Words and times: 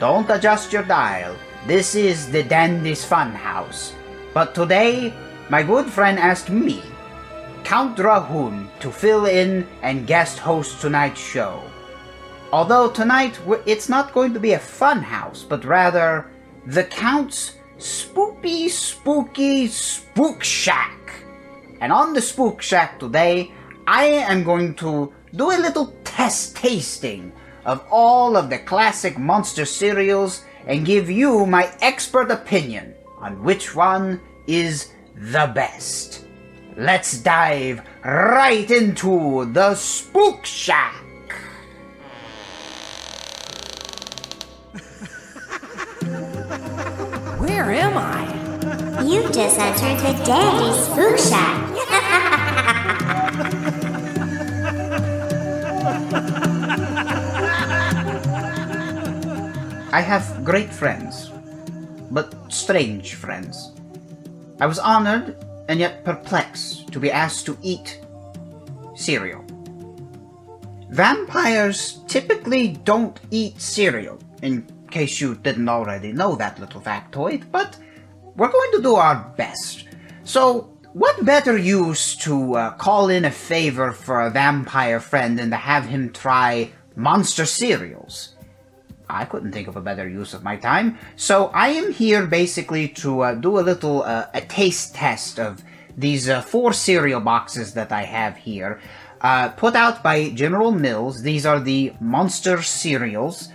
Don't 0.00 0.30
adjust 0.30 0.72
your 0.72 0.82
dial. 0.84 1.36
This 1.66 1.94
is 1.94 2.32
the 2.32 2.42
Dandy's 2.42 3.04
Funhouse. 3.04 3.92
But 4.32 4.54
today, 4.54 5.12
my 5.50 5.62
good 5.62 5.84
friend 5.84 6.18
asked 6.18 6.48
me, 6.48 6.82
Count 7.64 7.98
Rahun, 7.98 8.70
to 8.80 8.90
fill 8.90 9.26
in 9.26 9.68
and 9.82 10.06
guest 10.06 10.38
host 10.38 10.80
tonight's 10.80 11.20
show. 11.20 11.62
Although 12.50 12.90
tonight 12.90 13.38
it's 13.66 13.90
not 13.90 14.14
going 14.14 14.32
to 14.32 14.40
be 14.40 14.54
a 14.54 14.58
fun 14.58 15.02
house, 15.02 15.44
but 15.46 15.66
rather 15.66 16.30
the 16.64 16.84
Count's 16.84 17.56
spooky, 17.76 18.70
spooky 18.70 19.66
spook 19.66 20.42
shack. 20.42 21.12
And 21.82 21.92
on 21.92 22.14
the 22.14 22.22
spook 22.22 22.62
shack 22.62 22.98
today, 22.98 23.52
I 23.86 24.04
am 24.04 24.44
going 24.44 24.76
to 24.76 25.12
do 25.36 25.50
a 25.50 25.60
little 25.60 25.94
test 26.04 26.56
tasting 26.56 27.32
of 27.64 27.84
all 27.90 28.36
of 28.36 28.50
the 28.50 28.58
classic 28.58 29.18
monster 29.18 29.64
cereals 29.64 30.44
and 30.66 30.86
give 30.86 31.10
you 31.10 31.46
my 31.46 31.72
expert 31.80 32.30
opinion 32.30 32.94
on 33.18 33.42
which 33.42 33.74
one 33.74 34.20
is 34.46 34.92
the 35.14 35.50
best. 35.54 36.24
Let's 36.76 37.18
dive 37.20 37.82
right 38.04 38.70
into 38.70 39.50
the 39.52 39.74
spook 39.74 40.46
shack. 40.46 41.04
Where 47.38 47.70
am 47.70 47.96
I? 47.96 49.02
You've 49.02 49.32
just 49.32 49.58
entered 49.58 49.98
the 50.00 50.24
Dandy 50.24 50.78
Spook 50.78 51.18
Shack. 51.18 51.59
I 59.92 60.02
have 60.02 60.44
great 60.44 60.72
friends, 60.72 61.30
but 62.12 62.32
strange 62.48 63.14
friends. 63.14 63.72
I 64.60 64.66
was 64.66 64.78
honored 64.78 65.36
and 65.68 65.80
yet 65.80 66.04
perplexed 66.04 66.92
to 66.92 67.00
be 67.00 67.10
asked 67.10 67.46
to 67.46 67.58
eat 67.60 68.00
cereal. 68.94 69.44
Vampires 70.90 72.00
typically 72.06 72.68
don't 72.84 73.18
eat 73.32 73.60
cereal, 73.60 74.20
in 74.42 74.64
case 74.92 75.20
you 75.20 75.34
didn't 75.34 75.68
already 75.68 76.12
know 76.12 76.36
that 76.36 76.60
little 76.60 76.80
factoid, 76.80 77.50
but 77.50 77.76
we're 78.36 78.52
going 78.52 78.72
to 78.72 78.82
do 78.82 78.94
our 78.94 79.32
best. 79.36 79.86
So, 80.22 80.70
what 80.92 81.24
better 81.24 81.56
use 81.56 82.14
to 82.18 82.54
uh, 82.54 82.70
call 82.72 83.08
in 83.08 83.24
a 83.24 83.30
favor 83.30 83.90
for 83.90 84.20
a 84.20 84.30
vampire 84.30 85.00
friend 85.00 85.36
than 85.36 85.50
to 85.50 85.56
have 85.56 85.86
him 85.86 86.12
try 86.12 86.70
monster 86.94 87.44
cereals? 87.44 88.36
I 89.12 89.24
couldn't 89.24 89.52
think 89.52 89.68
of 89.68 89.76
a 89.76 89.80
better 89.80 90.08
use 90.08 90.34
of 90.34 90.42
my 90.42 90.56
time. 90.56 90.98
So 91.16 91.46
I 91.48 91.68
am 91.68 91.92
here 91.92 92.26
basically 92.26 92.88
to 92.88 93.20
uh, 93.20 93.34
do 93.34 93.58
a 93.58 93.60
little 93.60 94.02
uh, 94.02 94.26
a 94.34 94.40
taste 94.40 94.94
test 94.94 95.38
of 95.38 95.62
these 95.96 96.28
uh, 96.28 96.40
four 96.40 96.72
cereal 96.72 97.20
boxes 97.20 97.74
that 97.74 97.92
I 97.92 98.02
have 98.04 98.36
here, 98.36 98.80
uh, 99.20 99.50
put 99.50 99.74
out 99.74 100.02
by 100.02 100.30
General 100.30 100.72
Mills. 100.72 101.22
These 101.22 101.46
are 101.46 101.60
the 101.60 101.92
Monster 102.00 102.62
cereals. 102.62 103.48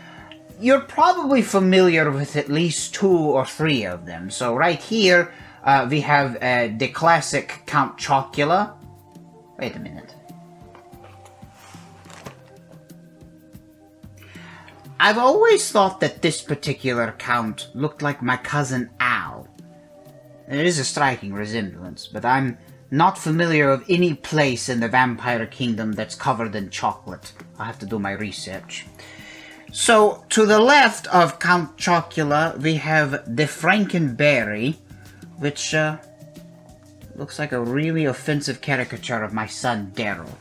You're 0.59 0.81
probably 0.81 1.41
familiar 1.41 2.09
with 2.11 2.35
at 2.35 2.49
least 2.49 2.93
two 2.93 3.17
or 3.17 3.45
three 3.45 3.85
of 3.85 4.05
them. 4.05 4.29
So 4.29 4.55
right 4.55 4.81
here 4.81 5.33
uh, 5.63 5.87
we 5.89 6.01
have 6.01 6.37
uh, 6.37 6.69
the 6.77 6.87
classic 6.89 7.63
Count 7.65 7.97
Chocula. 7.97 8.73
Wait 9.57 9.75
a 9.75 9.79
minute. 9.79 10.14
I've 14.99 15.17
always 15.17 15.71
thought 15.71 15.99
that 15.99 16.21
this 16.21 16.41
particular 16.41 17.13
count 17.17 17.67
looked 17.73 18.01
like 18.01 18.21
my 18.21 18.37
cousin 18.37 18.89
Al. 18.99 19.47
There 20.47 20.63
is 20.63 20.79
a 20.79 20.85
striking 20.85 21.33
resemblance, 21.33 22.07
but 22.07 22.23
I'm 22.23 22.57
not 22.91 23.17
familiar 23.17 23.69
of 23.69 23.83
any 23.89 24.13
place 24.13 24.69
in 24.69 24.79
the 24.79 24.87
vampire 24.87 25.45
kingdom 25.47 25.91
that's 25.91 26.15
covered 26.15 26.55
in 26.55 26.69
chocolate. 26.69 27.33
I 27.59 27.65
have 27.65 27.79
to 27.79 27.85
do 27.85 27.99
my 27.99 28.11
research. 28.11 28.85
So, 29.73 30.23
to 30.29 30.45
the 30.45 30.59
left 30.59 31.07
of 31.07 31.39
Count 31.39 31.75
Chocula, 31.75 32.57
we 32.61 32.75
have 32.75 33.11
the 33.35 33.43
Frankenberry, 33.43 34.77
which 35.39 35.73
uh, 35.73 35.97
looks 37.15 37.37
like 37.37 37.51
a 37.51 37.59
really 37.59 38.05
offensive 38.05 38.61
caricature 38.61 39.21
of 39.21 39.33
my 39.33 39.47
son 39.47 39.91
Daryl. 39.93 40.31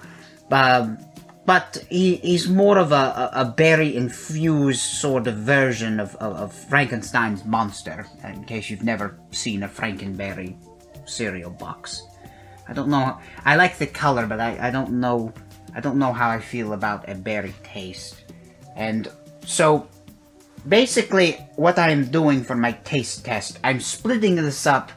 Um, 0.53 0.98
but 1.47 1.84
he, 1.91 2.16
he's 2.16 2.49
more 2.49 2.78
of 2.78 2.93
a, 2.93 3.31
a, 3.34 3.44
berry 3.44 3.94
infused 3.97 4.81
sort 4.81 5.27
of 5.27 5.37
version 5.37 6.00
of, 6.00 6.15
of, 6.16 6.37
of 6.37 6.53
Frankenstein's 6.53 7.44
monster, 7.44 8.06
in 8.25 8.44
case 8.44 8.71
you've 8.71 8.82
never 8.82 9.19
seen 9.31 9.62
a 9.62 9.69
Frankenberry 9.69 10.56
cereal 11.06 11.50
box. 11.50 12.03
I 12.66 12.72
don't 12.72 12.88
know. 12.88 13.19
I 13.44 13.56
like 13.56 13.77
the 13.77 13.87
color, 13.87 14.27
but 14.27 14.41
I, 14.41 14.69
I 14.69 14.71
don't 14.71 14.93
know. 14.93 15.34
I 15.75 15.81
don't 15.81 15.99
know 15.99 16.12
how 16.12 16.31
I 16.31 16.41
feel 16.41 16.72
about 16.72 17.09
a 17.09 17.15
berry 17.15 17.54
taste. 17.62 18.25
And 18.75 19.10
so, 19.44 19.88
basically, 20.66 21.33
what 21.56 21.78
I'm 21.78 22.06
doing 22.06 22.43
for 22.43 22.54
my 22.54 22.72
taste 22.72 23.25
test, 23.25 23.59
I'm 23.62 23.81
splitting 23.81 24.37
this 24.37 24.66
up 24.66 24.93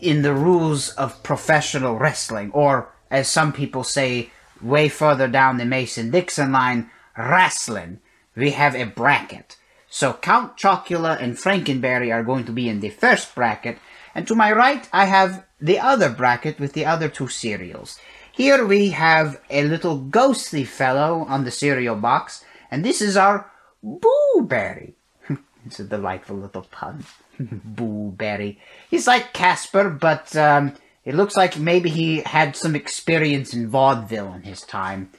in 0.00 0.22
the 0.22 0.34
rules 0.34 0.90
of 0.90 1.22
professional 1.22 1.96
wrestling, 1.96 2.50
or 2.52 2.92
as 3.10 3.28
some 3.28 3.52
people 3.52 3.84
say, 3.84 4.30
way 4.66 4.88
further 4.88 5.28
down 5.28 5.56
the 5.56 5.64
Mason 5.64 6.10
Dixon 6.10 6.52
line, 6.52 6.90
wrestling. 7.16 8.00
We 8.34 8.50
have 8.50 8.74
a 8.74 8.84
bracket. 8.84 9.56
So 9.88 10.12
Count 10.12 10.56
Chocula 10.56 11.20
and 11.20 11.36
Frankenberry 11.36 12.12
are 12.12 12.24
going 12.24 12.44
to 12.44 12.52
be 12.52 12.68
in 12.68 12.80
the 12.80 12.90
first 12.90 13.34
bracket, 13.34 13.78
and 14.14 14.26
to 14.26 14.34
my 14.34 14.52
right 14.52 14.88
I 14.92 15.06
have 15.06 15.44
the 15.60 15.78
other 15.78 16.10
bracket 16.10 16.58
with 16.58 16.74
the 16.74 16.84
other 16.84 17.08
two 17.08 17.28
cereals. 17.28 17.98
Here 18.32 18.66
we 18.66 18.90
have 18.90 19.40
a 19.48 19.64
little 19.64 19.96
ghostly 19.96 20.64
fellow 20.64 21.24
on 21.28 21.44
the 21.44 21.50
cereal 21.50 21.96
box, 21.96 22.44
and 22.70 22.84
this 22.84 23.00
is 23.00 23.16
our 23.16 23.50
Boo 23.82 24.42
Berry. 24.42 24.96
it's 25.64 25.80
a 25.80 25.84
delightful 25.84 26.36
little 26.36 26.66
pun. 26.70 27.04
Boo 27.38 28.10
Berry. 28.10 28.60
He's 28.90 29.06
like 29.06 29.32
Casper, 29.32 29.88
but 29.88 30.36
um, 30.36 30.74
it 31.06 31.14
looks 31.14 31.36
like 31.36 31.56
maybe 31.56 31.88
he 31.88 32.18
had 32.26 32.56
some 32.56 32.74
experience 32.74 33.54
in 33.54 33.68
vaudeville 33.68 34.34
in 34.34 34.42
his 34.42 34.62
time. 34.62 35.10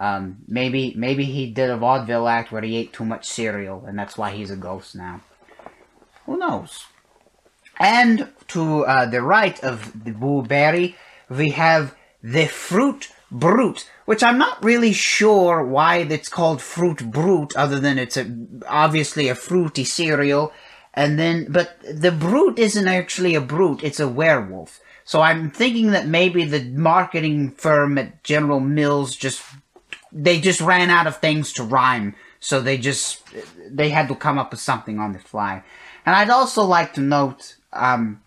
Um, 0.00 0.38
maybe 0.48 0.94
maybe 0.96 1.24
he 1.24 1.50
did 1.50 1.70
a 1.70 1.76
vaudeville 1.76 2.26
act 2.26 2.50
where 2.50 2.62
he 2.62 2.76
ate 2.76 2.94
too 2.94 3.04
much 3.04 3.26
cereal, 3.26 3.84
and 3.86 3.96
that's 3.96 4.16
why 4.16 4.30
he's 4.32 4.50
a 4.50 4.56
ghost 4.56 4.96
now. 4.96 5.20
Who 6.24 6.38
knows? 6.38 6.86
And 7.78 8.32
to 8.48 8.86
uh, 8.86 9.06
the 9.06 9.20
right 9.20 9.62
of 9.62 10.04
the 10.04 10.12
Boo 10.12 10.42
Berry, 10.42 10.96
we 11.28 11.50
have 11.50 11.94
the 12.22 12.46
Fruit 12.46 13.10
Brute, 13.30 13.90
which 14.06 14.22
I'm 14.22 14.38
not 14.38 14.64
really 14.64 14.92
sure 14.92 15.62
why 15.62 15.98
it's 15.98 16.28
called 16.30 16.62
Fruit 16.62 17.10
Brute, 17.10 17.54
other 17.54 17.78
than 17.78 17.98
it's 17.98 18.16
a, 18.16 18.26
obviously 18.66 19.28
a 19.28 19.34
fruity 19.34 19.84
cereal. 19.84 20.52
And 20.94 21.18
then, 21.18 21.48
but 21.50 21.78
the 21.82 22.12
brute 22.12 22.58
isn't 22.58 22.88
actually 22.88 23.34
a 23.34 23.40
brute; 23.40 23.82
it's 23.82 24.00
a 24.00 24.08
werewolf. 24.08 24.80
So 25.04 25.20
I'm 25.20 25.50
thinking 25.50 25.90
that 25.90 26.06
maybe 26.06 26.44
the 26.44 26.64
marketing 26.64 27.52
firm 27.52 27.98
at 27.98 28.24
General 28.24 28.60
Mills 28.60 29.14
just 29.14 29.42
they 30.10 30.40
just 30.40 30.60
ran 30.60 30.90
out 30.90 31.06
of 31.06 31.16
things 31.16 31.52
to 31.54 31.64
rhyme, 31.64 32.14
so 32.40 32.60
they 32.60 32.78
just 32.78 33.22
they 33.68 33.90
had 33.90 34.08
to 34.08 34.14
come 34.14 34.38
up 34.38 34.50
with 34.50 34.60
something 34.60 34.98
on 34.98 35.12
the 35.12 35.18
fly. 35.18 35.62
And 36.06 36.14
I'd 36.14 36.30
also 36.30 36.62
like 36.62 36.94
to 36.94 37.00
note 37.00 37.56
um, 37.72 38.22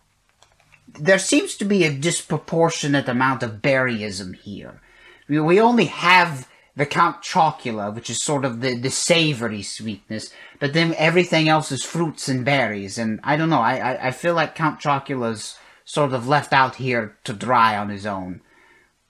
there 1.00 1.20
seems 1.20 1.56
to 1.58 1.66
be 1.66 1.84
a 1.84 1.94
disproportionate 1.94 3.08
amount 3.08 3.44
of 3.44 3.62
berryism 3.62 4.36
here. 4.36 4.82
We, 5.30 5.60
only 5.60 5.86
have 5.86 6.48
the 6.76 6.86
Count 6.86 7.22
Chocula, 7.22 7.94
which 7.94 8.10
is 8.10 8.22
sort 8.22 8.46
of 8.46 8.62
the, 8.62 8.80
the 8.80 8.90
savory 8.90 9.62
sweetness, 9.62 10.32
but 10.60 10.74
then 10.74 10.96
everything 10.98 11.50
else 11.50 11.72
is 11.72 11.84
fruits 11.84 12.30
and 12.30 12.46
berries. 12.46 12.98
And 12.98 13.20
I 13.24 13.36
don't 13.36 13.50
know, 13.50 13.60
I, 13.60 13.76
I, 13.78 14.08
I 14.08 14.12
feel 14.12 14.36
like 14.36 14.56
Count 14.56 14.80
Chocula's 14.80 15.58
sort 15.88 16.12
of 16.12 16.28
left 16.28 16.52
out 16.52 16.76
here 16.76 17.16
to 17.24 17.32
dry 17.32 17.78
on 17.78 17.88
his 17.88 18.06
own. 18.06 18.42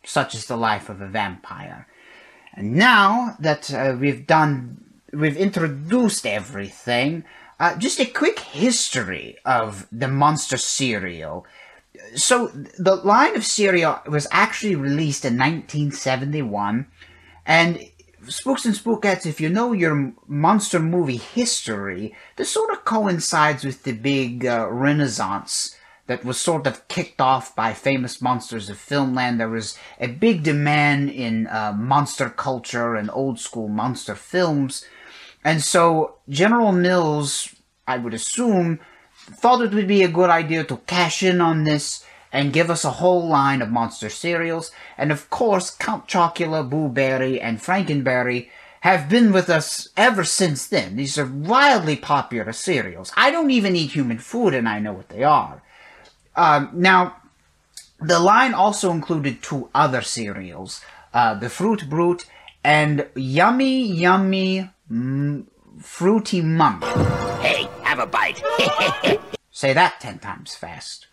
Such 0.06 0.36
is 0.36 0.46
the 0.46 0.56
life 0.56 0.90
of 0.90 1.02
a 1.02 1.08
vampire. 1.08 1.88
And 2.54 2.74
now 2.74 3.36
that 3.40 3.74
uh, 3.74 3.98
we've 4.00 4.28
done, 4.28 4.86
we've 5.12 5.36
introduced 5.36 6.28
everything, 6.28 7.24
uh, 7.60 7.76
just 7.78 8.00
a 8.00 8.06
quick 8.06 8.40
history 8.40 9.38
of 9.44 9.88
the 9.92 10.08
monster 10.08 10.56
cereal. 10.56 11.48
So 12.14 12.50
the 12.78 13.02
line 13.04 13.36
of 13.36 13.44
cereal 13.44 14.00
was 14.08 14.28
actually 14.30 14.76
released 14.76 15.26
in 15.26 15.34
1971, 15.34 16.86
and 17.44 17.80
Spooks 18.28 18.66
and 18.66 18.76
Spookettes, 18.76 19.26
if 19.26 19.42
you 19.42 19.50
know 19.50 19.72
your 19.72 20.14
monster 20.28 20.80
movie 20.80 21.18
history, 21.18 22.14
this 22.36 22.52
sort 22.52 22.70
of 22.70 22.86
coincides 22.86 23.64
with 23.64 23.82
the 23.82 23.94
big 23.94 24.46
uh, 24.46 24.68
renaissance 24.70 25.77
that 26.08 26.26
was 26.26 26.40
sort 26.40 26.66
of 26.66 26.88
kicked 26.88 27.22
off 27.22 27.56
by 27.56 27.74
famous 27.74 28.22
monsters 28.22 28.70
of 28.70 28.78
filmland. 28.78 29.38
There 29.38 29.50
was 29.50 29.78
a 30.00 30.08
big 30.08 30.44
demand 30.44 31.10
in 31.10 31.48
uh, 31.48 31.74
monster 31.78 32.30
culture 32.30 32.96
and 32.96 33.10
old 33.12 33.40
school 33.40 33.68
monster 33.68 34.16
films. 34.16 34.86
And 35.44 35.62
so 35.62 36.16
General 36.28 36.72
Mills, 36.72 37.54
I 37.88 37.98
would 37.98 38.14
assume, 38.14 38.80
thought 39.18 39.62
it 39.62 39.74
would 39.74 39.88
be 39.88 40.04
a 40.04 40.08
good 40.08 40.30
idea 40.30 40.64
to 40.64 40.78
cash 40.88 41.22
in 41.24 41.42
on 41.42 41.66
this 41.66 42.06
and 42.32 42.54
give 42.54 42.70
us 42.70 42.84
a 42.86 42.92
whole 42.92 43.28
line 43.28 43.62
of 43.62 43.70
monster 43.70 44.10
cereals. 44.10 44.72
And 44.98 45.12
of 45.12 45.30
course, 45.30 45.70
Count 45.70 46.08
Chocula, 46.08 46.70
Boo 46.70 46.90
Berry, 46.90 47.40
and 47.40 47.60
Frankenberry 47.60 48.50
have 48.82 49.10
been 49.10 49.32
with 49.34 49.50
us 49.50 49.90
ever 49.98 50.24
since 50.24 50.68
then. 50.68 50.96
These 50.96 51.18
are 51.18 51.26
wildly 51.26 51.96
popular 51.96 52.54
cereals. 52.54 53.12
I 53.18 53.32
don't 53.32 53.52
even 53.52 53.76
eat 53.76 53.92
human 53.92 54.20
food 54.20 54.54
and 54.54 54.70
I 54.70 54.80
know 54.80 54.94
what 54.94 55.10
they 55.10 55.24
are. 55.24 55.62
Um, 56.38 56.70
now, 56.74 57.18
the 58.00 58.20
line 58.20 58.54
also 58.54 58.92
included 58.92 59.42
two 59.42 59.70
other 59.74 60.02
cereals, 60.02 60.82
uh, 61.14 61.34
the 61.34 61.50
Fruit 61.50 61.90
Brute 61.90 62.26
and 62.64 63.08
Yummy 63.16 63.84
Yummy 63.84 64.70
mm, 64.92 65.46
Fruity 65.82 66.42
Mummy. 66.42 66.86
Hey, 67.42 67.68
have 67.82 68.00
a 68.00 68.06
bite. 68.06 68.42
Say 69.52 69.74
that 69.74 70.00
ten 70.00 70.20
times 70.20 70.54
fast. 70.54 71.08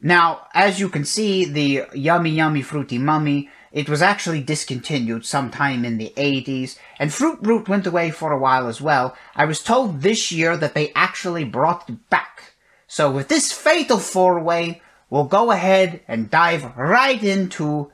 Now, 0.00 0.48
as 0.54 0.80
you 0.80 0.88
can 0.88 1.04
see, 1.04 1.44
the 1.44 1.84
Yummy 1.94 2.30
Yummy 2.30 2.62
Fruity 2.62 2.98
Mummy, 2.98 3.50
it 3.70 3.88
was 3.88 4.02
actually 4.02 4.40
discontinued 4.40 5.24
sometime 5.24 5.84
in 5.84 5.96
the 5.98 6.12
80s, 6.16 6.76
and 6.98 7.12
Fruit 7.12 7.40
Brute 7.40 7.68
went 7.68 7.86
away 7.86 8.10
for 8.10 8.32
a 8.32 8.38
while 8.38 8.66
as 8.66 8.80
well. 8.80 9.16
I 9.36 9.44
was 9.44 9.62
told 9.62 10.00
this 10.00 10.32
year 10.32 10.56
that 10.56 10.74
they 10.74 10.92
actually 10.94 11.44
brought 11.44 11.88
it 11.88 12.10
back. 12.10 12.51
So 12.92 13.10
with 13.10 13.28
this 13.28 13.52
fatal 13.52 13.98
four-way, 13.98 14.82
we'll 15.08 15.24
go 15.24 15.50
ahead 15.50 16.02
and 16.06 16.28
dive 16.28 16.76
right 16.76 17.22
into 17.24 17.90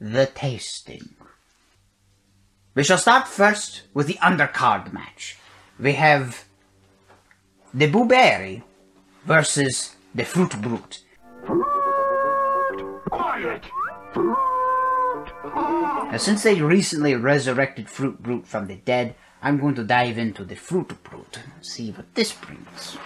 the 0.00 0.24
tasting. 0.24 1.16
We 2.74 2.82
shall 2.82 2.96
start 2.96 3.28
first 3.28 3.82
with 3.92 4.06
the 4.06 4.14
undercard 4.14 4.90
match. 4.90 5.36
We 5.78 5.92
have 5.92 6.46
the 7.74 7.90
Boo 7.90 8.06
Berry 8.06 8.64
versus 9.26 9.96
the 10.14 10.24
Fruit 10.24 10.58
Brute. 10.62 11.02
Quiet. 13.10 13.64
Now, 15.44 16.16
since 16.16 16.42
they 16.42 16.62
recently 16.62 17.14
resurrected 17.14 17.90
Fruit 17.90 18.22
Brute 18.22 18.46
from 18.46 18.66
the 18.66 18.76
dead, 18.76 19.14
I'm 19.42 19.58
going 19.60 19.74
to 19.74 19.84
dive 19.84 20.16
into 20.16 20.42
the 20.42 20.56
Fruit 20.56 21.02
Brute 21.02 21.40
and 21.54 21.66
see 21.66 21.90
what 21.90 22.14
this 22.14 22.32
brings. 22.32 22.96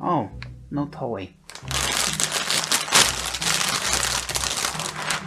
Oh, 0.00 0.30
no 0.70 0.86
toy. 0.90 1.30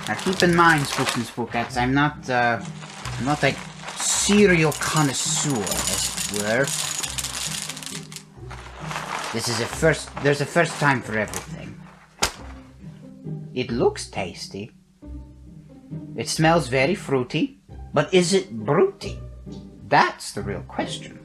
Now 0.08 0.16
keep 0.16 0.44
in 0.44 0.56
mind, 0.56 0.88
Spooks 0.88 1.16
and 1.16 1.26
Spookettes, 1.26 1.78
I'm 1.78 1.94
not, 1.94 2.30
uh, 2.30 2.60
I'm 3.18 3.26
not 3.26 3.44
a 3.44 3.54
serial 3.98 4.72
connoisseur, 4.74 5.62
as 5.62 6.32
it 6.34 6.42
were. 6.42 6.66
This 9.34 9.48
is 9.48 9.62
a 9.62 9.66
first, 9.66 10.10
there's 10.24 10.42
a 10.42 10.46
first 10.46 10.74
time 10.80 11.02
for 11.02 11.18
everything. 11.18 11.80
It 13.54 13.72
looks 13.72 14.10
tasty. 14.10 14.72
It 16.16 16.28
smells 16.28 16.68
very 16.68 16.96
fruity, 16.96 17.60
but 17.94 18.14
is 18.14 18.34
it 18.34 18.50
fruity? 18.66 19.20
That's 19.88 20.34
the 20.34 20.42
real 20.42 20.62
question. 20.68 21.18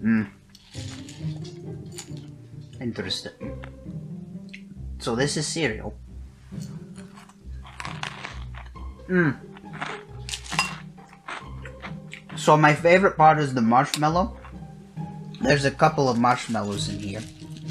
Hmm. 0.00 0.24
Interesting. 2.80 3.32
So 4.98 5.14
this 5.14 5.36
is 5.36 5.46
cereal. 5.46 5.94
Mmm. 9.08 9.49
So 12.40 12.56
my 12.56 12.72
favorite 12.74 13.18
part 13.18 13.38
is 13.38 13.52
the 13.52 13.60
marshmallow. 13.60 14.34
There's 15.42 15.66
a 15.66 15.70
couple 15.70 16.08
of 16.08 16.18
marshmallows 16.18 16.88
in 16.88 16.98
here. 16.98 17.20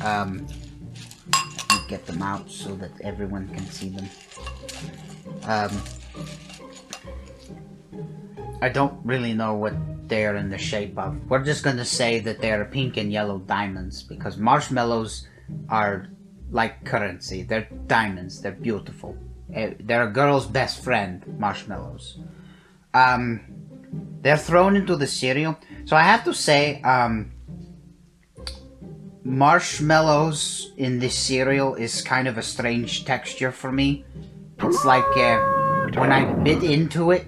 Um, 0.04 0.46
get 1.88 2.06
them 2.06 2.22
out 2.22 2.52
so 2.52 2.76
that 2.76 2.92
everyone 3.02 3.48
can 3.50 3.66
see 3.66 3.90
them. 3.90 4.08
Um, 5.46 5.72
I 8.62 8.70
don't 8.70 9.04
really 9.04 9.34
know 9.34 9.56
what 9.56 9.74
they're 10.08 10.36
in 10.36 10.50
the 10.50 10.60
shape 10.60 11.00
of. 11.00 11.18
We're 11.28 11.44
just 11.44 11.64
gonna 11.64 11.84
say 11.84 12.20
that 12.20 12.40
they're 12.40 12.64
pink 12.66 12.96
and 12.98 13.12
yellow 13.12 13.40
diamonds 13.40 14.04
because 14.04 14.38
marshmallows 14.38 15.28
are 15.70 16.10
like 16.52 16.86
currency. 16.86 17.42
They're 17.42 17.68
diamonds. 17.88 18.40
They're 18.40 18.52
beautiful. 18.52 19.18
Eh, 19.52 19.74
They're 19.80 20.04
a 20.04 20.12
girl's 20.12 20.46
best 20.46 20.84
friend, 20.84 21.26
marshmallows. 21.40 22.20
Um, 22.94 23.59
they're 24.22 24.38
thrown 24.38 24.76
into 24.76 24.96
the 24.96 25.08
cereal. 25.08 25.58
So 25.86 25.96
I 25.96 26.04
have 26.04 26.24
to 26.26 26.34
say, 26.34 26.82
um, 26.84 27.32
marshmallows 29.24 30.74
in 30.78 31.00
this 31.00 31.18
cereal 31.18 31.76
is 31.76 32.02
kind 32.02 32.28
of 32.28 32.38
a 32.38 32.42
strange 32.42 33.06
texture 33.06 33.52
for 33.52 33.72
me. 33.72 34.06
It's 34.62 34.86
like 34.86 35.06
uh, 35.18 35.40
when 35.96 36.12
I 36.12 36.26
bit 36.44 36.64
into 36.64 37.12
it, 37.12 37.28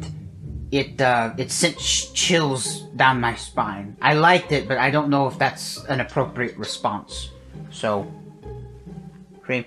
it 0.71 1.01
uh, 1.01 1.33
it 1.37 1.51
sent 1.51 1.77
chills 1.77 2.81
down 2.95 3.19
my 3.19 3.35
spine. 3.35 3.97
I 4.01 4.13
liked 4.13 4.51
it, 4.51 4.67
but 4.67 4.77
I 4.77 4.89
don't 4.89 5.09
know 5.09 5.27
if 5.27 5.37
that's 5.37 5.83
an 5.85 5.99
appropriate 5.99 6.57
response. 6.57 7.29
So, 7.71 8.11
cream. 9.41 9.65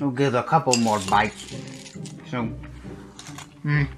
We'll 0.00 0.10
give 0.10 0.34
a 0.34 0.42
couple 0.42 0.76
more 0.78 1.00
bites. 1.10 1.54
So, 2.30 2.50
mm. 3.64 3.88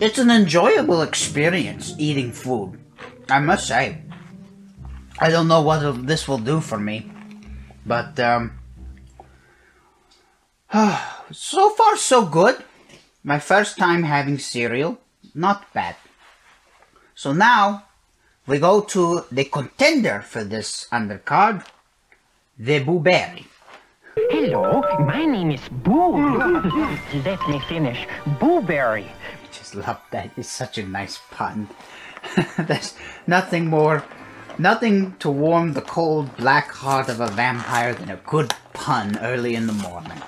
It's 0.00 0.18
an 0.18 0.30
enjoyable 0.30 1.02
experience 1.02 1.94
eating 1.98 2.32
food. 2.32 2.78
I 3.28 3.40
must 3.40 3.66
say. 3.66 3.98
I 5.18 5.30
don't 5.30 5.48
know 5.48 5.60
what 5.60 6.06
this 6.06 6.28
will 6.28 6.38
do 6.38 6.60
for 6.60 6.78
me, 6.78 7.10
but 7.84 8.18
um, 8.20 8.52
so 11.32 11.70
far 11.70 11.96
so 11.96 12.24
good. 12.24 12.62
My 13.24 13.40
first 13.40 13.76
time 13.76 14.04
having 14.04 14.38
cereal, 14.38 14.98
not 15.34 15.72
bad. 15.74 15.96
So 17.14 17.32
now 17.32 17.87
we 18.48 18.58
go 18.58 18.80
to 18.80 19.26
the 19.30 19.44
contender 19.44 20.22
for 20.22 20.42
this 20.42 20.88
undercard, 20.90 21.64
the 22.58 22.78
Boo 22.78 22.98
Berry. 22.98 23.46
Hello, 24.30 24.82
my 25.00 25.26
name 25.26 25.50
is 25.50 25.60
Boo. 25.68 26.16
Let 27.24 27.46
me 27.46 27.60
finish. 27.68 28.06
Boo 28.40 28.62
Berry. 28.62 29.04
I 29.04 29.52
just 29.52 29.74
love 29.74 30.00
that. 30.12 30.30
It's 30.38 30.48
such 30.48 30.78
a 30.78 30.82
nice 30.82 31.20
pun. 31.30 31.68
There's 32.58 32.94
nothing 33.26 33.66
more, 33.66 34.02
nothing 34.58 35.16
to 35.18 35.30
warm 35.30 35.74
the 35.74 35.82
cold 35.82 36.34
black 36.38 36.72
heart 36.72 37.10
of 37.10 37.20
a 37.20 37.28
vampire 37.28 37.92
than 37.92 38.10
a 38.10 38.16
good 38.16 38.54
pun 38.72 39.18
early 39.18 39.56
in 39.56 39.66
the 39.66 39.74
morning. 39.74 40.22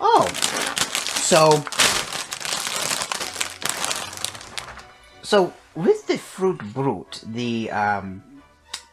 Oh, 0.00 0.26
so, 1.22 1.64
so 5.24 5.52
with 5.74 6.06
the 6.06 6.18
fruit 6.18 6.60
brute, 6.72 7.24
the 7.26 7.70
um, 7.70 8.22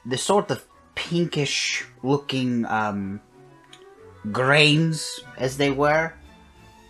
the 0.06 0.18
sort 0.18 0.50
of 0.50 0.66
pinkish 0.96 1.86
looking 2.04 2.66
um 2.66 3.22
grains 4.32 5.20
as 5.38 5.58
they 5.58 5.72
were. 5.72 6.14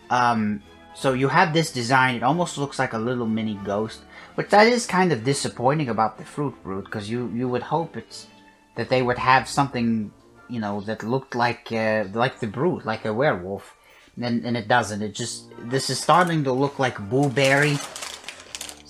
Um, 0.10 0.62
so 0.93 1.13
you 1.13 1.27
have 1.27 1.53
this 1.53 1.71
design. 1.71 2.15
It 2.15 2.24
almost 2.24 2.57
looks 2.57 2.77
like 2.77 2.93
a 2.93 3.00
little 3.00 3.25
mini 3.25 3.55
ghost, 3.65 4.01
but 4.36 4.50
that 4.51 4.67
is 4.67 4.86
kind 4.86 5.12
of 5.12 5.24
disappointing 5.24 5.89
about 5.89 6.17
the 6.17 6.25
fruit 6.25 6.55
brute 6.63 6.86
because 6.86 7.10
you 7.10 7.31
you 7.33 7.50
would 7.50 7.63
hope 7.63 7.98
it's 7.98 8.27
that 8.75 8.89
they 8.89 9.01
would 9.01 9.17
have 9.17 9.48
something 9.48 10.12
you 10.50 10.60
know 10.60 10.81
that 10.81 11.01
looked 11.01 11.33
like 11.33 11.71
uh, 11.71 12.05
like 12.13 12.39
the 12.39 12.48
brute, 12.48 12.86
like 12.86 13.05
a 13.05 13.13
werewolf, 13.13 13.75
and 14.21 14.45
and 14.45 14.55
it 14.55 14.67
doesn't. 14.67 15.01
It 15.01 15.15
just 15.15 15.45
this 15.57 15.89
is 15.89 16.00
starting 16.00 16.43
to 16.43 16.51
look 16.51 16.77
like 16.77 17.00
blueberry. 17.10 17.79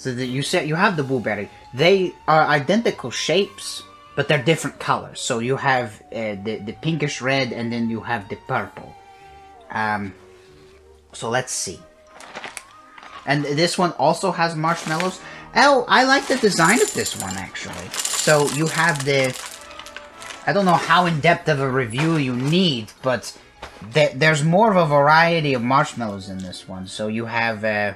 So 0.02 0.12
that 0.16 0.26
you 0.26 0.42
said 0.42 0.68
you 0.68 0.74
have 0.74 0.98
the 0.98 1.04
Boo 1.04 1.20
Berry. 1.20 1.48
They 1.76 2.16
are 2.28 2.42
identical 2.42 3.12
shapes, 3.12 3.84
but 4.16 4.28
they're 4.28 4.42
different 4.42 4.80
colors. 4.80 5.22
So 5.22 5.38
you 5.38 5.58
have 5.58 6.02
uh, 6.12 6.42
the 6.42 6.58
the 6.66 6.74
pinkish 6.82 7.22
red, 7.22 7.54
and 7.54 7.72
then 7.72 7.88
you 7.88 8.00
have 8.02 8.28
the 8.28 8.38
purple. 8.48 8.96
Um, 9.70 10.16
so 11.14 11.30
let's 11.30 11.52
see. 11.52 11.80
And 13.28 13.46
this 13.46 13.78
one 13.78 13.92
also 14.00 14.32
has 14.32 14.56
marshmallows. 14.56 15.20
Oh, 15.56 15.86
I 15.88 16.06
like 16.06 16.26
the 16.26 16.38
design 16.38 16.82
of 16.82 16.92
this 16.96 17.22
one 17.22 17.38
actually. 17.38 17.88
So 17.94 18.50
you 18.58 18.66
have 18.74 19.06
the. 19.06 19.38
I 20.48 20.52
don't 20.52 20.66
know 20.66 20.82
how 20.90 21.06
in 21.06 21.20
depth 21.20 21.48
of 21.48 21.60
a 21.60 21.70
review 21.70 22.18
you 22.18 22.36
need, 22.36 22.92
but 23.04 23.38
th- 23.94 24.14
there's 24.16 24.44
more 24.44 24.72
of 24.72 24.78
a 24.78 24.88
variety 24.88 25.54
of 25.54 25.62
marshmallows 25.62 26.28
in 26.28 26.40
this 26.40 26.68
one. 26.68 26.88
So 26.88 27.08
you 27.08 27.26
have 27.26 27.64
uh, 27.64 27.94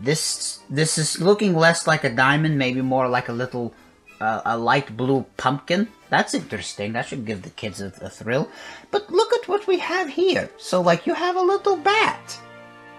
this. 0.00 0.60
This 0.70 0.98
is 0.98 1.20
looking 1.20 1.54
less 1.54 1.86
like 1.86 2.04
a 2.04 2.14
diamond, 2.14 2.58
maybe 2.58 2.80
more 2.80 3.08
like 3.08 3.28
a 3.28 3.32
little, 3.32 3.74
uh, 4.20 4.42
a 4.44 4.56
light 4.56 4.96
blue 4.96 5.26
pumpkin. 5.36 5.88
That's 6.10 6.34
interesting. 6.34 6.92
That 6.92 7.06
should 7.06 7.26
give 7.26 7.42
the 7.42 7.50
kids 7.50 7.80
a, 7.80 7.92
a 8.00 8.08
thrill. 8.08 8.48
But 8.90 9.10
look 9.10 9.32
at 9.32 9.48
what 9.48 9.66
we 9.66 9.78
have 9.78 10.08
here. 10.08 10.50
So 10.58 10.80
like 10.80 11.06
you 11.06 11.14
have 11.14 11.36
a 11.36 11.42
little 11.42 11.76
bat. 11.76 12.38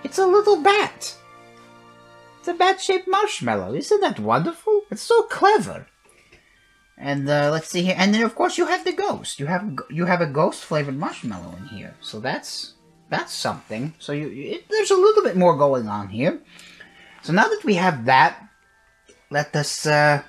It's 0.03 0.17
a 0.17 0.27
little 0.27 0.61
bat. 0.61 1.15
It's 2.39 2.47
a 2.49 2.53
bat-shaped 2.53 3.07
marshmallow. 3.07 3.73
Isn't 3.73 4.01
that 4.01 4.19
wonderful? 4.19 4.81
It's 4.91 5.01
so 5.01 5.23
clever. 5.23 5.87
And 6.97 7.27
uh, 7.29 7.49
let's 7.51 7.69
see 7.69 7.83
here. 7.83 7.95
And 7.97 8.13
then 8.13 8.23
of 8.23 8.35
course 8.35 8.57
you 8.57 8.65
have 8.65 8.83
the 8.83 8.93
ghost. 8.93 9.39
You 9.39 9.45
have 9.45 9.79
you 9.89 10.05
have 10.05 10.21
a 10.21 10.27
ghost 10.27 10.63
flavored 10.63 10.97
marshmallow 10.97 11.55
in 11.57 11.65
here. 11.67 11.95
So 12.01 12.19
that's 12.19 12.73
that's 13.09 13.31
something. 13.31 13.93
So 13.99 14.11
you 14.11 14.27
it, 14.29 14.69
there's 14.69 14.91
a 14.91 14.95
little 14.95 15.23
bit 15.23 15.37
more 15.37 15.55
going 15.55 15.87
on 15.87 16.09
here. 16.09 16.41
So 17.23 17.31
now 17.31 17.47
that 17.47 17.63
we 17.63 17.75
have 17.75 18.03
that, 18.05 18.49
let 19.29 19.55
us 19.55 19.85
uh, 19.85 20.23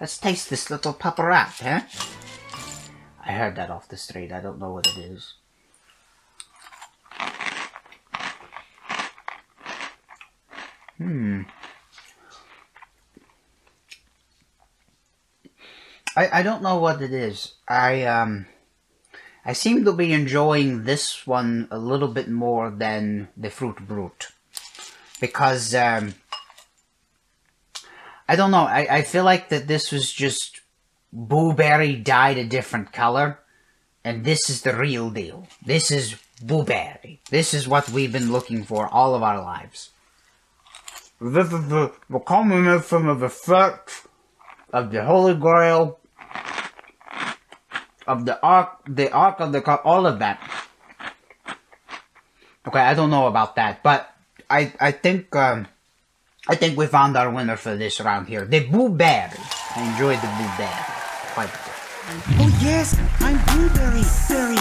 let's 0.00 0.18
taste 0.18 0.50
this 0.50 0.68
little 0.68 0.92
paparat, 0.92 1.62
huh? 1.62 1.80
I 3.24 3.32
heard 3.32 3.54
that 3.54 3.70
off 3.70 3.88
the 3.88 3.96
street. 3.96 4.32
I 4.32 4.40
don't 4.40 4.58
know 4.58 4.72
what 4.72 4.88
it 4.88 4.98
is. 4.98 5.34
Hmm. 10.98 11.42
I, 16.16 16.40
I 16.40 16.42
don't 16.42 16.62
know 16.62 16.78
what 16.78 17.00
it 17.00 17.12
is. 17.12 17.54
I 17.68 18.04
um 18.04 18.46
I 19.44 19.52
seem 19.52 19.84
to 19.84 19.92
be 19.92 20.12
enjoying 20.12 20.82
this 20.82 21.26
one 21.26 21.68
a 21.70 21.78
little 21.78 22.08
bit 22.08 22.28
more 22.28 22.70
than 22.70 23.28
the 23.36 23.50
fruit 23.50 23.86
brute 23.86 24.28
because 25.20 25.74
um 25.74 26.14
I 28.28 28.36
don't 28.36 28.50
know. 28.50 28.64
I, 28.64 28.86
I 28.90 29.02
feel 29.02 29.24
like 29.24 29.50
that 29.50 29.66
this 29.66 29.92
was 29.92 30.12
just 30.12 30.60
Boo 31.12 31.52
Berry 31.52 31.94
dyed 31.94 32.38
a 32.38 32.44
different 32.44 32.92
color, 32.92 33.38
and 34.02 34.24
this 34.24 34.48
is 34.48 34.62
the 34.62 34.74
real 34.74 35.10
deal. 35.10 35.46
This 35.64 35.90
is 35.90 36.16
Boo 36.42 36.64
Berry. 36.64 37.20
This 37.30 37.54
is 37.54 37.68
what 37.68 37.90
we've 37.90 38.12
been 38.12 38.32
looking 38.32 38.64
for 38.64 38.88
all 38.88 39.14
of 39.14 39.22
our 39.22 39.40
lives. 39.40 39.90
This 41.20 41.52
is 41.52 41.68
the, 41.68 41.92
the 42.10 42.18
culmination 42.18 43.08
of 43.08 43.20
the 43.20 43.28
search 43.28 44.02
of 44.72 44.90
the 44.90 45.04
Holy 45.04 45.34
Grail, 45.34 46.00
of 48.06 48.24
the 48.24 48.40
Ark, 48.42 48.80
the 48.88 49.12
Ark 49.12 49.40
of 49.40 49.52
the 49.52 49.80
all 49.84 50.06
of 50.06 50.18
that. 50.18 50.40
Okay, 52.66 52.80
I 52.80 52.94
don't 52.94 53.10
know 53.10 53.26
about 53.26 53.56
that, 53.56 53.82
but 53.82 54.10
I 54.50 54.72
I 54.80 54.90
think 54.90 55.34
um, 55.36 55.68
I 56.46 56.54
think 56.56 56.76
we 56.76 56.86
found 56.86 57.16
our 57.16 57.30
winner 57.30 57.56
for 57.56 57.74
this 57.74 58.00
round 58.00 58.28
here. 58.28 58.44
The 58.44 58.60
Boo 58.60 58.90
Berry. 58.90 59.32
I 59.76 59.90
enjoyed 59.90 60.20
the 60.20 60.28
Boo 60.36 60.50
Berry 60.58 60.84
quite 61.32 61.48
a 61.48 61.56
bit. 61.56 61.74
Oh 62.38 62.58
yes, 62.60 63.00
I'm 63.20 63.40
blueberry 63.48 64.04
berry. 64.28 64.60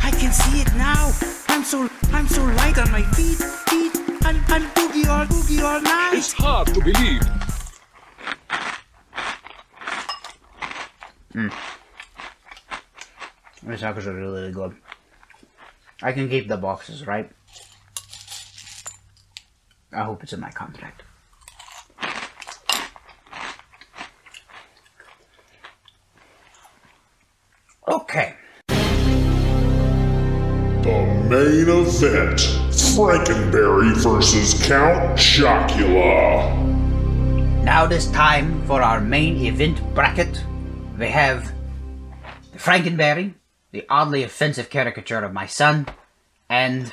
I 0.00 0.12
can 0.12 0.32
see 0.32 0.60
it 0.60 0.72
now. 0.76 1.10
I'm 1.48 1.64
so 1.64 1.90
I'm 2.12 2.28
so 2.28 2.44
light 2.44 2.78
on 2.78 2.90
my 2.92 3.02
feet. 3.02 3.38
Feet. 3.68 3.92
I'm 4.22 4.36
I'm 4.46 4.62
boogie 4.70 5.08
all 5.08 5.26
boogie 5.26 5.62
all 5.62 5.82
night. 5.82 6.14
It's 6.14 6.32
hard 6.32 6.68
to 6.68 6.80
believe. 6.80 7.22
These 13.66 13.82
tacos 13.82 14.06
are 14.06 14.14
really, 14.14 14.40
really 14.40 14.52
good. 14.52 14.76
I 16.00 16.12
can 16.12 16.28
keep 16.28 16.46
the 16.46 16.56
boxes, 16.56 17.06
right? 17.06 17.28
I 19.92 20.04
hope 20.04 20.22
it's 20.22 20.32
in 20.32 20.40
my 20.40 20.50
contract. 20.50 21.02
Okay. 27.88 28.34
The 30.82 30.98
main 31.30 31.68
event 31.70 32.38
Frankenberry 32.68 33.96
versus 33.96 34.52
Count 34.66 35.16
Chocula. 35.18 36.54
Now 37.64 37.86
it 37.86 37.92
is 37.92 38.10
time 38.10 38.62
for 38.66 38.82
our 38.82 39.00
main 39.00 39.38
event 39.38 39.80
bracket. 39.94 40.44
We 40.98 41.06
have 41.06 41.50
the 42.52 42.58
Frankenberry, 42.58 43.32
the 43.70 43.86
oddly 43.88 44.22
offensive 44.22 44.68
caricature 44.68 45.24
of 45.24 45.32
my 45.32 45.46
son, 45.46 45.86
and 46.50 46.92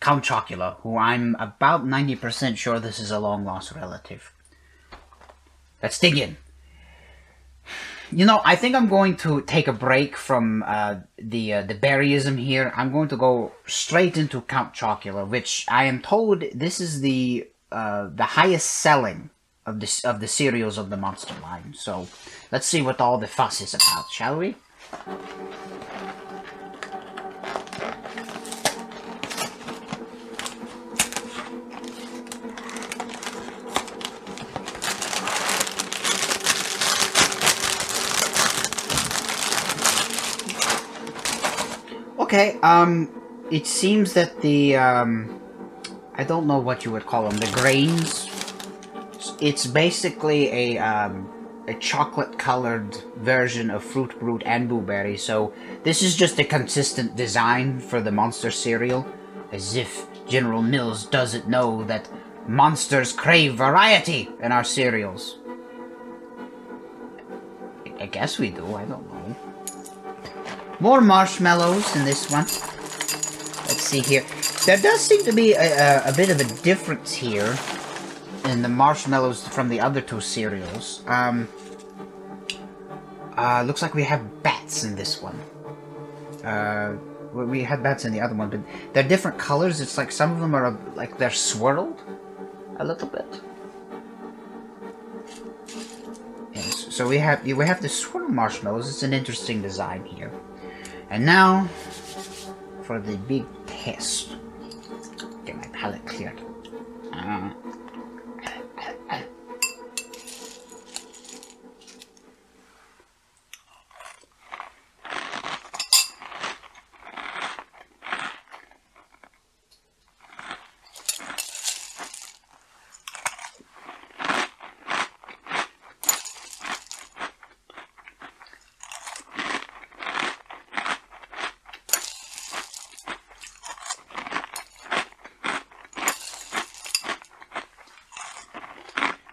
Count 0.00 0.24
Chocula, 0.24 0.76
who 0.82 0.98
I'm 0.98 1.36
about 1.36 1.86
90% 1.86 2.58
sure 2.58 2.78
this 2.78 2.98
is 2.98 3.10
a 3.10 3.18
long 3.18 3.46
lost 3.46 3.72
relative. 3.72 4.30
Let's 5.82 5.98
dig 5.98 6.18
in. 6.18 6.36
You 8.14 8.24
know, 8.24 8.40
I 8.44 8.54
think 8.54 8.76
I'm 8.76 8.88
going 8.88 9.16
to 9.18 9.40
take 9.42 9.66
a 9.66 9.72
break 9.72 10.16
from 10.16 10.62
uh, 10.66 11.00
the 11.18 11.54
uh, 11.54 11.62
the 11.62 11.74
berryism 11.74 12.38
here. 12.38 12.72
I'm 12.76 12.92
going 12.92 13.08
to 13.08 13.16
go 13.16 13.52
straight 13.66 14.16
into 14.16 14.40
Count 14.42 14.72
Chocula, 14.72 15.26
which 15.26 15.66
I 15.68 15.86
am 15.86 16.00
told 16.00 16.44
this 16.54 16.78
is 16.80 17.00
the 17.00 17.48
uh, 17.72 18.10
the 18.14 18.24
highest 18.38 18.70
selling 18.70 19.30
of 19.66 19.80
the 19.80 20.00
of 20.04 20.20
the 20.20 20.28
cereals 20.28 20.78
of 20.78 20.90
the 20.90 20.96
Monster 20.96 21.34
line. 21.42 21.74
So 21.74 22.06
let's 22.52 22.66
see 22.66 22.82
what 22.82 23.00
all 23.00 23.18
the 23.18 23.26
fuss 23.26 23.60
is 23.60 23.74
about, 23.74 24.08
shall 24.10 24.38
we? 24.38 24.54
Okay, 42.34 42.58
um, 42.62 43.08
it 43.52 43.64
seems 43.64 44.14
that 44.14 44.40
the, 44.40 44.74
um, 44.74 45.40
I 46.16 46.24
don't 46.24 46.48
know 46.48 46.58
what 46.58 46.84
you 46.84 46.90
would 46.90 47.06
call 47.06 47.28
them, 47.28 47.38
the 47.38 47.46
grains. 47.60 48.28
It's 49.40 49.68
basically 49.68 50.48
a, 50.48 50.78
um, 50.78 51.30
a 51.68 51.74
chocolate 51.74 52.36
colored 52.36 52.96
version 53.18 53.70
of 53.70 53.84
Fruit 53.84 54.18
Brute 54.18 54.42
and 54.44 54.68
Boo 54.68 54.80
Berry, 54.80 55.16
so 55.16 55.54
this 55.84 56.02
is 56.02 56.16
just 56.16 56.36
a 56.40 56.44
consistent 56.44 57.14
design 57.14 57.78
for 57.78 58.00
the 58.00 58.10
monster 58.10 58.50
cereal, 58.50 59.06
as 59.52 59.76
if 59.76 60.04
General 60.26 60.60
Mills 60.60 61.06
doesn't 61.06 61.46
know 61.46 61.84
that 61.84 62.08
monsters 62.48 63.12
crave 63.12 63.54
variety 63.54 64.28
in 64.42 64.50
our 64.50 64.64
cereals. 64.64 65.38
I 68.00 68.06
guess 68.06 68.40
we 68.40 68.50
do, 68.50 68.74
I 68.74 68.86
don't 68.86 69.08
know. 69.08 69.13
More 70.80 71.00
marshmallows 71.00 71.94
in 71.96 72.04
this 72.04 72.30
one. 72.30 72.44
Let's 73.68 73.80
see 73.82 74.00
here. 74.00 74.24
There 74.66 74.76
does 74.76 75.00
seem 75.00 75.24
to 75.24 75.32
be 75.32 75.52
a, 75.52 76.02
a, 76.06 76.10
a 76.10 76.12
bit 76.12 76.30
of 76.30 76.40
a 76.40 76.44
difference 76.62 77.12
here 77.14 77.56
in 78.44 78.62
the 78.62 78.68
marshmallows 78.68 79.46
from 79.48 79.68
the 79.68 79.80
other 79.80 80.00
two 80.00 80.20
cereals. 80.20 81.02
Um, 81.06 81.48
uh, 83.36 83.62
looks 83.66 83.82
like 83.82 83.94
we 83.94 84.04
have 84.04 84.42
bats 84.42 84.84
in 84.84 84.94
this 84.96 85.20
one. 85.22 85.38
Uh, 86.44 86.96
we- 87.32 87.62
had 87.62 87.82
bats 87.82 88.04
in 88.04 88.12
the 88.12 88.20
other 88.20 88.34
one, 88.34 88.48
but 88.50 88.60
they're 88.92 89.02
different 89.02 89.38
colors. 89.38 89.80
It's 89.80 89.98
like 89.98 90.12
some 90.12 90.32
of 90.32 90.40
them 90.40 90.54
are 90.54 90.76
like 90.94 91.18
they're 91.18 91.30
swirled 91.30 92.00
a 92.78 92.84
little 92.84 93.08
bit. 93.08 93.40
Yes, 96.54 96.86
so 96.94 97.08
we 97.08 97.18
have 97.18 97.44
we 97.44 97.66
have 97.66 97.82
the 97.82 97.88
swirl 97.88 98.28
marshmallows. 98.28 98.88
It's 98.88 99.02
an 99.02 99.12
interesting 99.12 99.62
design 99.62 100.04
here. 100.04 100.30
And 101.14 101.24
now 101.24 101.68
for 102.82 102.98
the 102.98 103.16
big 103.16 103.44
test. 103.66 104.34
Get 105.46 105.54
my 105.54 105.68
palate 105.68 106.04
cleared. 106.06 106.40
Uh, 107.12 107.52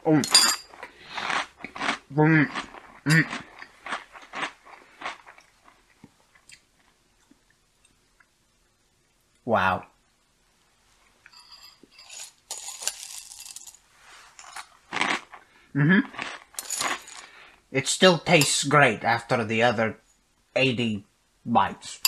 Mm. 0.05 0.23
Mm. 2.13 2.49
Mm. 3.05 3.43
Wow. 9.45 9.85
Mm-hmm. 15.75 15.99
It 17.71 17.87
still 17.87 18.17
tastes 18.17 18.63
great 18.65 19.03
after 19.03 19.45
the 19.45 19.63
other 19.63 19.99
80 20.55 21.05
bites. 21.45 22.01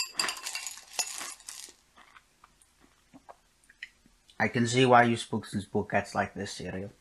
I 4.40 4.50
can 4.50 4.68
see 4.68 4.86
why 4.86 5.04
you 5.04 5.16
spooks 5.16 5.54
and 5.54 5.64
spookettes 5.64 6.14
like 6.14 6.34
this 6.34 6.52
cereal. 6.52 6.92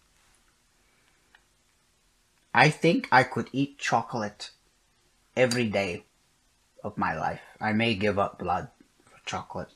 I 2.55 2.69
think 2.69 3.09
I 3.11 3.23
could 3.23 3.49
eat 3.53 3.79
chocolate 3.79 4.51
every 5.35 5.69
day 5.69 6.05
of 6.85 6.99
my 6.99 7.17
life. 7.17 7.41
I 7.61 7.73
may 7.73 7.95
give 7.95 8.19
up 8.19 8.39
blood 8.39 8.69
for 9.05 9.19
chocolate. 9.25 9.71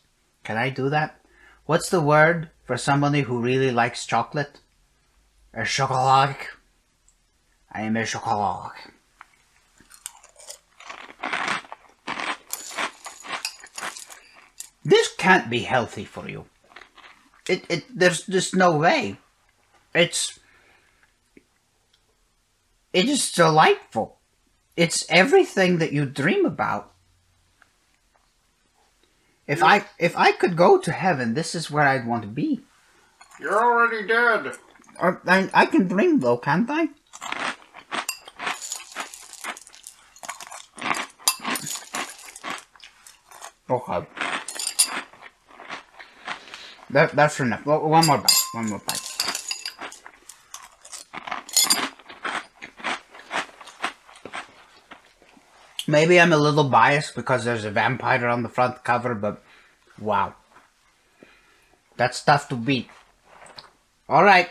Can 0.45 0.57
I 0.57 0.69
do 0.71 0.91
that? 0.91 1.21
What's 1.65 1.89
the 1.89 2.03
word 2.03 2.51
for 2.65 2.77
somebody 2.77 3.23
who 3.23 3.41
really 3.41 3.71
likes 3.71 4.07
chocolate? 4.07 4.61
A 5.55 5.65
chocolat. 5.65 6.37
I 7.73 7.83
am 7.83 7.97
a 7.97 8.05
chocolat. 8.05 8.73
This 14.85 15.13
can't 15.17 15.51
be 15.51 15.61
healthy 15.61 16.05
for 16.05 16.29
you. 16.29 16.45
It 17.49 17.65
it 17.69 17.85
there's 17.91 18.27
just 18.27 18.55
no 18.55 18.77
way. 18.77 19.19
It's 19.95 20.39
it 22.97 23.11
is 23.11 23.31
delightful. 23.31 24.17
It's 24.75 25.05
everything 25.11 25.77
that 25.79 25.93
you 25.93 26.07
dream 26.07 26.47
about. 26.47 26.95
If 29.47 29.63
I 29.63 29.85
if 29.99 30.17
I 30.17 30.33
could 30.33 30.57
go 30.57 30.79
to 30.79 30.91
heaven, 30.91 31.35
this 31.35 31.55
is 31.55 31.71
where 31.71 31.87
I'd 31.87 32.07
want 32.07 32.23
to 32.23 32.29
be. 32.29 32.63
You're 33.39 33.53
already 33.55 34.07
dead. 34.07 34.57
Or, 34.99 35.21
I, 35.27 35.51
I 35.53 35.67
can 35.67 35.87
dream 35.89 36.21
though, 36.21 36.39
can't 36.39 36.69
I? 36.71 36.89
Oh, 43.69 43.77
okay. 43.77 44.07
That, 46.89 47.15
that's 47.15 47.41
enough. 47.41 47.67
One 47.67 48.07
more 48.07 48.19
bite. 48.19 48.43
One 48.55 48.71
more 48.71 48.81
bite. 48.87 49.06
Maybe 55.89 56.21
I'm 56.21 56.33
a 56.33 56.37
little 56.37 56.65
biased 56.65 57.15
because 57.15 57.45
there's 57.45 57.65
a 57.65 57.71
vampire 57.71 58.27
on 58.27 58.43
the 58.43 58.49
front 58.49 58.83
cover, 58.83 59.15
but 59.15 59.43
wow. 60.01 60.35
That's 61.97 62.23
tough 62.23 62.49
to 62.49 62.57
beat. 62.57 62.89
Alright. 64.09 64.51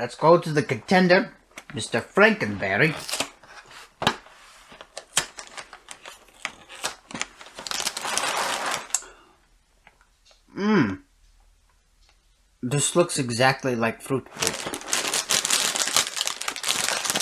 Let's 0.00 0.14
go 0.14 0.38
to 0.38 0.52
the 0.52 0.62
contender, 0.62 1.32
Mr. 1.70 2.02
Frankenberry. 2.02 2.94
Mmm. 10.56 11.00
This 12.62 12.96
looks 12.96 13.18
exactly 13.18 13.76
like 13.76 14.00
fruit. 14.00 14.26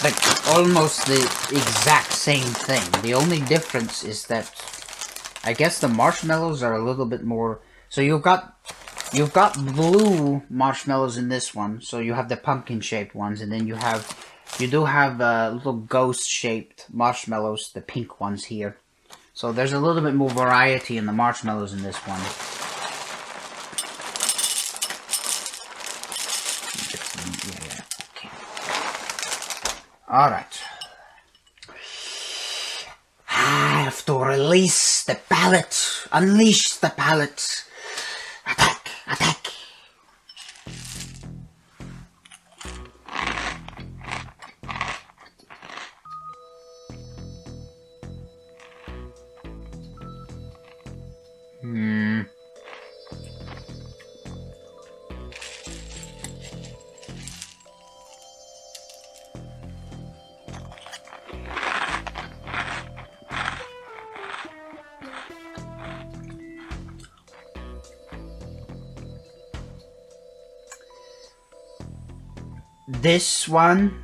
Like 0.04 0.48
almost 0.48 1.06
the 1.06 1.22
exact 1.50 2.12
same 2.12 2.44
thing. 2.44 2.84
The 3.02 3.14
only 3.14 3.40
difference 3.40 4.04
is 4.04 4.26
that 4.26 4.52
I 5.42 5.54
guess 5.54 5.80
the 5.80 5.88
marshmallows 5.88 6.62
are 6.62 6.74
a 6.74 6.84
little 6.84 7.06
bit 7.06 7.24
more 7.24 7.60
so 7.94 8.00
you've 8.00 8.22
got 8.22 8.58
you've 9.12 9.32
got 9.32 9.54
blue 9.54 10.42
marshmallows 10.50 11.16
in 11.16 11.28
this 11.28 11.54
one, 11.54 11.80
so 11.80 12.00
you 12.00 12.12
have 12.14 12.28
the 12.28 12.36
pumpkin 12.36 12.80
shaped 12.80 13.14
ones, 13.14 13.40
and 13.40 13.52
then 13.52 13.68
you 13.68 13.76
have 13.76 14.02
you 14.58 14.66
do 14.66 14.84
have 14.84 15.20
uh, 15.20 15.52
little 15.54 15.74
ghost 15.74 16.28
shaped 16.28 16.86
marshmallows, 16.92 17.70
the 17.72 17.80
pink 17.80 18.20
ones 18.20 18.46
here. 18.46 18.76
So 19.32 19.52
there's 19.52 19.72
a 19.72 19.78
little 19.78 20.02
bit 20.02 20.14
more 20.14 20.30
variety 20.30 20.96
in 20.96 21.06
the 21.06 21.12
marshmallows 21.12 21.72
in 21.72 21.84
this 21.84 21.96
one. 21.98 22.20
Alright. 30.14 30.62
I 33.28 33.82
have 33.82 34.04
to 34.06 34.16
release 34.16 35.02
the 35.02 35.18
pallet. 35.28 36.06
Unleash 36.12 36.74
the 36.74 36.90
pallet. 36.90 37.63
One 73.54 74.02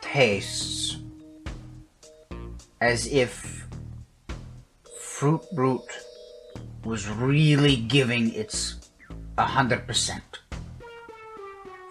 tastes 0.00 0.96
as 2.80 3.06
if 3.06 3.66
Fruit 4.98 5.42
Brute 5.52 5.92
was 6.86 7.06
really 7.10 7.76
giving 7.76 8.32
its 8.32 8.88
100%. 9.36 10.20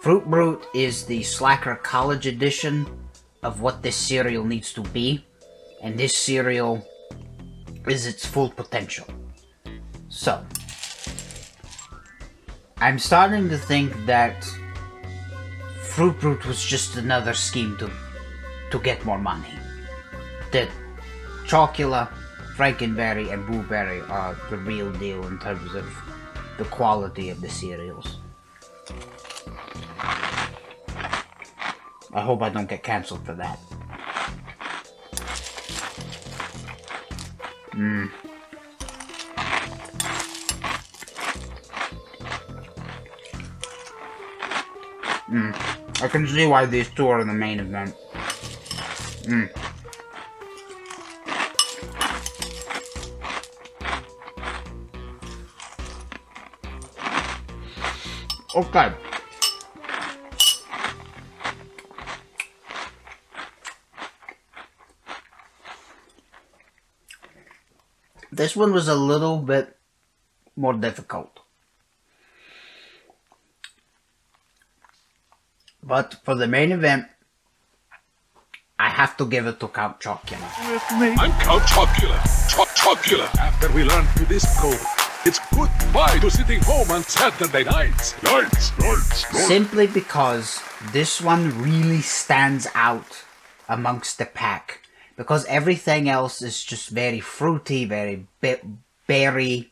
Fruit 0.00 0.24
Brute 0.26 0.66
is 0.74 1.06
the 1.06 1.22
Slacker 1.22 1.76
College 1.76 2.26
edition 2.26 2.90
of 3.44 3.60
what 3.60 3.80
this 3.80 3.94
cereal 3.94 4.42
needs 4.42 4.72
to 4.72 4.82
be, 4.90 5.24
and 5.80 5.96
this 5.96 6.16
cereal 6.16 6.84
is 7.86 8.08
its 8.08 8.26
full 8.26 8.50
potential. 8.50 9.06
So, 10.08 10.44
I'm 12.84 12.98
starting 12.98 13.48
to 13.48 13.56
think 13.56 13.94
that 14.04 14.44
Fruit 15.80 16.20
Brute 16.20 16.44
was 16.44 16.62
just 16.62 16.98
another 16.98 17.32
scheme 17.32 17.78
to 17.78 17.90
to 18.70 18.78
get 18.78 19.02
more 19.06 19.18
money. 19.18 19.54
That 20.52 20.68
Chocula, 21.46 22.12
Frankenberry, 22.54 23.32
and 23.32 23.46
Boo 23.46 23.62
Berry 23.62 24.02
are 24.02 24.36
the 24.50 24.58
real 24.58 24.92
deal 24.92 25.26
in 25.26 25.38
terms 25.38 25.74
of 25.74 25.86
the 26.58 26.66
quality 26.66 27.30
of 27.30 27.40
the 27.40 27.48
cereals. 27.48 28.18
I 32.12 32.20
hope 32.20 32.42
I 32.42 32.50
don't 32.50 32.68
get 32.68 32.82
cancelled 32.82 33.24
for 33.24 33.32
that. 33.32 33.58
Hmm. 37.72 38.08
Mm. 45.34 45.52
I 46.00 46.06
can 46.06 46.28
see 46.28 46.46
why 46.46 46.64
these 46.64 46.88
two 46.90 47.08
are 47.08 47.20
in 47.20 47.26
the 47.26 47.34
main 47.34 47.58
event. 47.58 47.92
Mm. 49.24 49.50
Okay. 58.54 58.92
This 68.30 68.54
one 68.54 68.72
was 68.72 68.86
a 68.86 68.94
little 68.94 69.38
bit 69.38 69.76
more 70.54 70.74
difficult. 70.74 71.33
But 75.94 76.14
for 76.24 76.34
the 76.34 76.48
main 76.48 76.72
event, 76.72 77.06
I 78.80 78.88
have 78.88 79.16
to 79.18 79.26
give 79.26 79.46
it 79.46 79.60
to 79.60 79.68
Count 79.68 80.00
Chocula. 80.00 80.42
I'm 81.22 81.30
Count 81.38 81.62
Chocula. 81.70 82.18
Choc 82.50 82.66
Chocula. 82.74 83.32
After 83.38 83.70
we 83.70 83.84
learn 83.84 84.04
through 84.06 84.26
this 84.26 84.44
code, 84.58 84.80
It's 85.24 85.38
goodbye 85.54 86.18
to 86.18 86.32
sitting 86.32 86.60
home 86.62 86.90
on 86.90 87.04
Saturday 87.04 87.62
nights. 87.62 88.20
Nights, 88.24 88.76
nights, 88.76 89.32
nights. 89.32 89.46
Simply 89.46 89.86
because 89.86 90.60
this 90.90 91.20
one 91.20 91.62
really 91.62 92.00
stands 92.02 92.66
out 92.74 93.22
amongst 93.68 94.18
the 94.18 94.26
pack. 94.26 94.80
Because 95.16 95.44
everything 95.46 96.08
else 96.08 96.42
is 96.42 96.64
just 96.64 96.88
very 96.88 97.20
fruity, 97.20 97.84
very 97.84 98.26
be- 98.40 98.66
berry. 99.06 99.70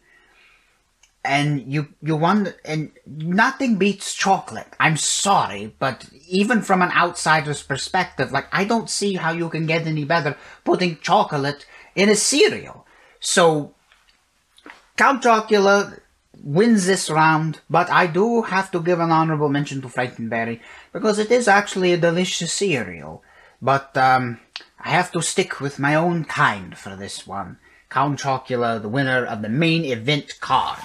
And 1.25 1.73
you, 1.73 1.89
you 2.03 2.17
wonder, 2.17 2.57
and 2.65 2.91
nothing 3.07 3.77
beats 3.77 4.13
chocolate. 4.13 4.67
I'm 4.81 4.97
sorry, 4.97 5.73
but 5.79 6.09
even 6.29 6.63
from 6.63 6.83
an 6.83 6.91
outsider's 6.91 7.63
perspective, 7.63 8.33
like, 8.33 8.49
I 8.51 8.65
don't 8.65 8.91
see 8.91 9.15
how 9.15 9.31
you 9.31 9.49
can 9.49 9.67
get 9.67 9.87
any 9.87 10.05
better 10.05 10.37
putting 10.65 10.99
chocolate 10.99 11.65
in 11.95 12.09
a 12.09 12.17
cereal. 12.17 12.87
So, 13.21 13.75
Count 14.97 15.23
Chocula 15.23 16.01
wins 16.43 16.87
this 16.87 17.09
round, 17.09 17.61
but 17.71 17.89
I 17.89 18.09
do 18.09 18.43
have 18.43 18.71
to 18.73 18.81
give 18.81 18.99
an 18.99 19.13
honorable 19.13 19.49
mention 19.49 19.81
to 19.83 19.89
Frankenberry 19.89 20.61
because 20.93 21.19
it 21.21 21.31
is 21.31 21.47
actually 21.47 21.93
a 21.93 21.99
delicious 21.99 22.53
cereal. 22.53 23.23
But 23.61 23.97
um, 23.97 24.41
I 24.81 24.91
have 24.91 25.13
to 25.13 25.23
stick 25.23 25.61
with 25.61 25.79
my 25.79 25.95
own 25.95 26.25
kind 26.25 26.77
for 26.77 26.97
this 26.97 27.27
one. 27.27 27.59
Count 27.91 28.21
Chocula, 28.21 28.81
the 28.81 28.89
winner 28.89 29.25
of 29.25 29.43
the 29.43 29.49
main 29.49 29.85
event 29.85 30.41
card. 30.41 30.81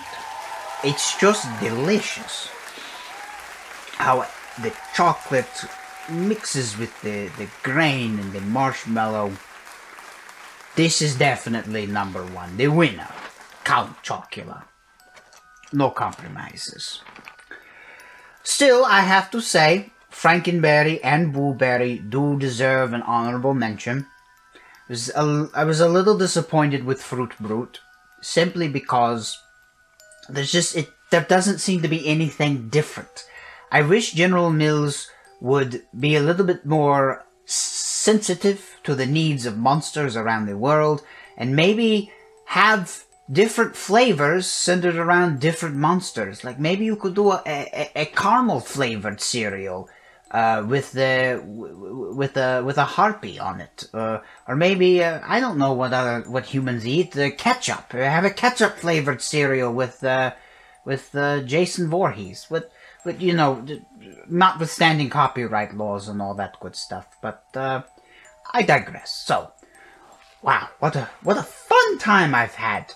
It's 0.83 1.17
just 1.19 1.47
delicious 1.59 2.49
how 3.97 4.27
the 4.61 4.73
chocolate 4.95 5.65
mixes 6.09 6.77
with 6.77 7.01
the, 7.01 7.29
the 7.37 7.47
grain 7.63 8.19
and 8.19 8.31
the 8.31 8.41
marshmallow. 8.41 9.31
This 10.75 11.01
is 11.01 11.15
definitely 11.15 11.87
number 11.87 12.23
one, 12.23 12.57
the 12.57 12.67
winner. 12.67 13.09
Count 13.63 13.97
Chocula. 14.03 14.63
No 15.73 15.89
compromises. 15.89 17.01
Still, 18.43 18.85
I 18.85 19.01
have 19.01 19.31
to 19.31 19.41
say, 19.41 19.91
Frankenberry 20.11 20.99
and 21.03 21.33
Boo 21.33 21.53
Berry 21.53 21.97
do 21.97 22.37
deserve 22.39 22.93
an 22.93 23.01
honorable 23.01 23.53
mention. 23.53 24.05
I 24.55 24.59
was 24.89 25.09
a, 25.09 25.49
I 25.53 25.63
was 25.63 25.81
a 25.81 25.89
little 25.89 26.17
disappointed 26.17 26.85
with 26.85 27.01
Fruit 27.01 27.33
Brute, 27.39 27.81
simply 28.21 28.69
because 28.69 29.37
there's 30.29 30.51
just 30.51 30.75
it 30.75 30.89
there 31.09 31.21
doesn't 31.21 31.59
seem 31.59 31.81
to 31.81 31.87
be 31.87 32.07
anything 32.07 32.69
different. 32.69 33.25
I 33.71 33.81
wish 33.81 34.11
General 34.13 34.49
Mills 34.49 35.09
would 35.39 35.83
be 35.97 36.15
a 36.15 36.21
little 36.21 36.45
bit 36.45 36.65
more 36.65 37.25
sensitive 37.45 38.77
to 38.83 38.95
the 38.95 39.05
needs 39.05 39.45
of 39.45 39.57
monsters 39.57 40.15
around 40.15 40.45
the 40.45 40.57
world 40.57 41.03
and 41.37 41.55
maybe 41.55 42.11
have 42.45 43.03
different 43.31 43.75
flavors 43.75 44.47
centered 44.47 44.95
around 44.95 45.39
different 45.39 45.75
monsters. 45.75 46.43
Like 46.43 46.59
maybe 46.59 46.85
you 46.85 46.95
could 46.95 47.15
do 47.15 47.31
a, 47.31 47.41
a, 47.45 47.91
a 47.95 48.05
caramel 48.05 48.59
flavored 48.59 49.21
cereal 49.21 49.89
uh, 50.31 50.65
with 50.67 50.91
the 50.91 51.41
with 51.45 52.35
a 52.37 52.61
with 52.63 52.77
a 52.77 52.83
harpy 52.83 53.39
on 53.39 53.61
it, 53.61 53.87
uh, 53.93 54.19
or 54.47 54.55
maybe 54.55 55.03
uh, 55.03 55.21
I 55.25 55.39
don't 55.39 55.57
know 55.57 55.73
what 55.73 55.93
other 55.93 56.23
what 56.29 56.45
humans 56.45 56.85
eat. 56.85 57.11
The 57.11 57.31
ketchup. 57.31 57.91
Have 57.93 58.25
a 58.25 58.29
ketchup 58.29 58.77
flavored 58.77 59.21
cereal 59.21 59.73
with 59.73 60.03
uh, 60.03 60.33
with 60.85 61.15
uh, 61.15 61.41
Jason 61.41 61.89
Voorhees. 61.89 62.47
With 62.49 62.65
but 63.05 63.21
you 63.21 63.33
know, 63.33 63.65
notwithstanding 64.27 65.09
copyright 65.09 65.75
laws 65.75 66.09
and 66.09 66.21
all 66.21 66.33
that 66.35 66.59
good 66.59 66.75
stuff. 66.75 67.07
But 67.21 67.45
uh, 67.55 67.83
I 68.51 68.63
digress. 68.63 69.23
So, 69.25 69.51
wow, 70.41 70.67
what 70.79 70.95
a 70.97 71.09
what 71.23 71.37
a 71.37 71.43
fun 71.43 71.99
time 71.99 72.35
I've 72.35 72.55
had. 72.55 72.93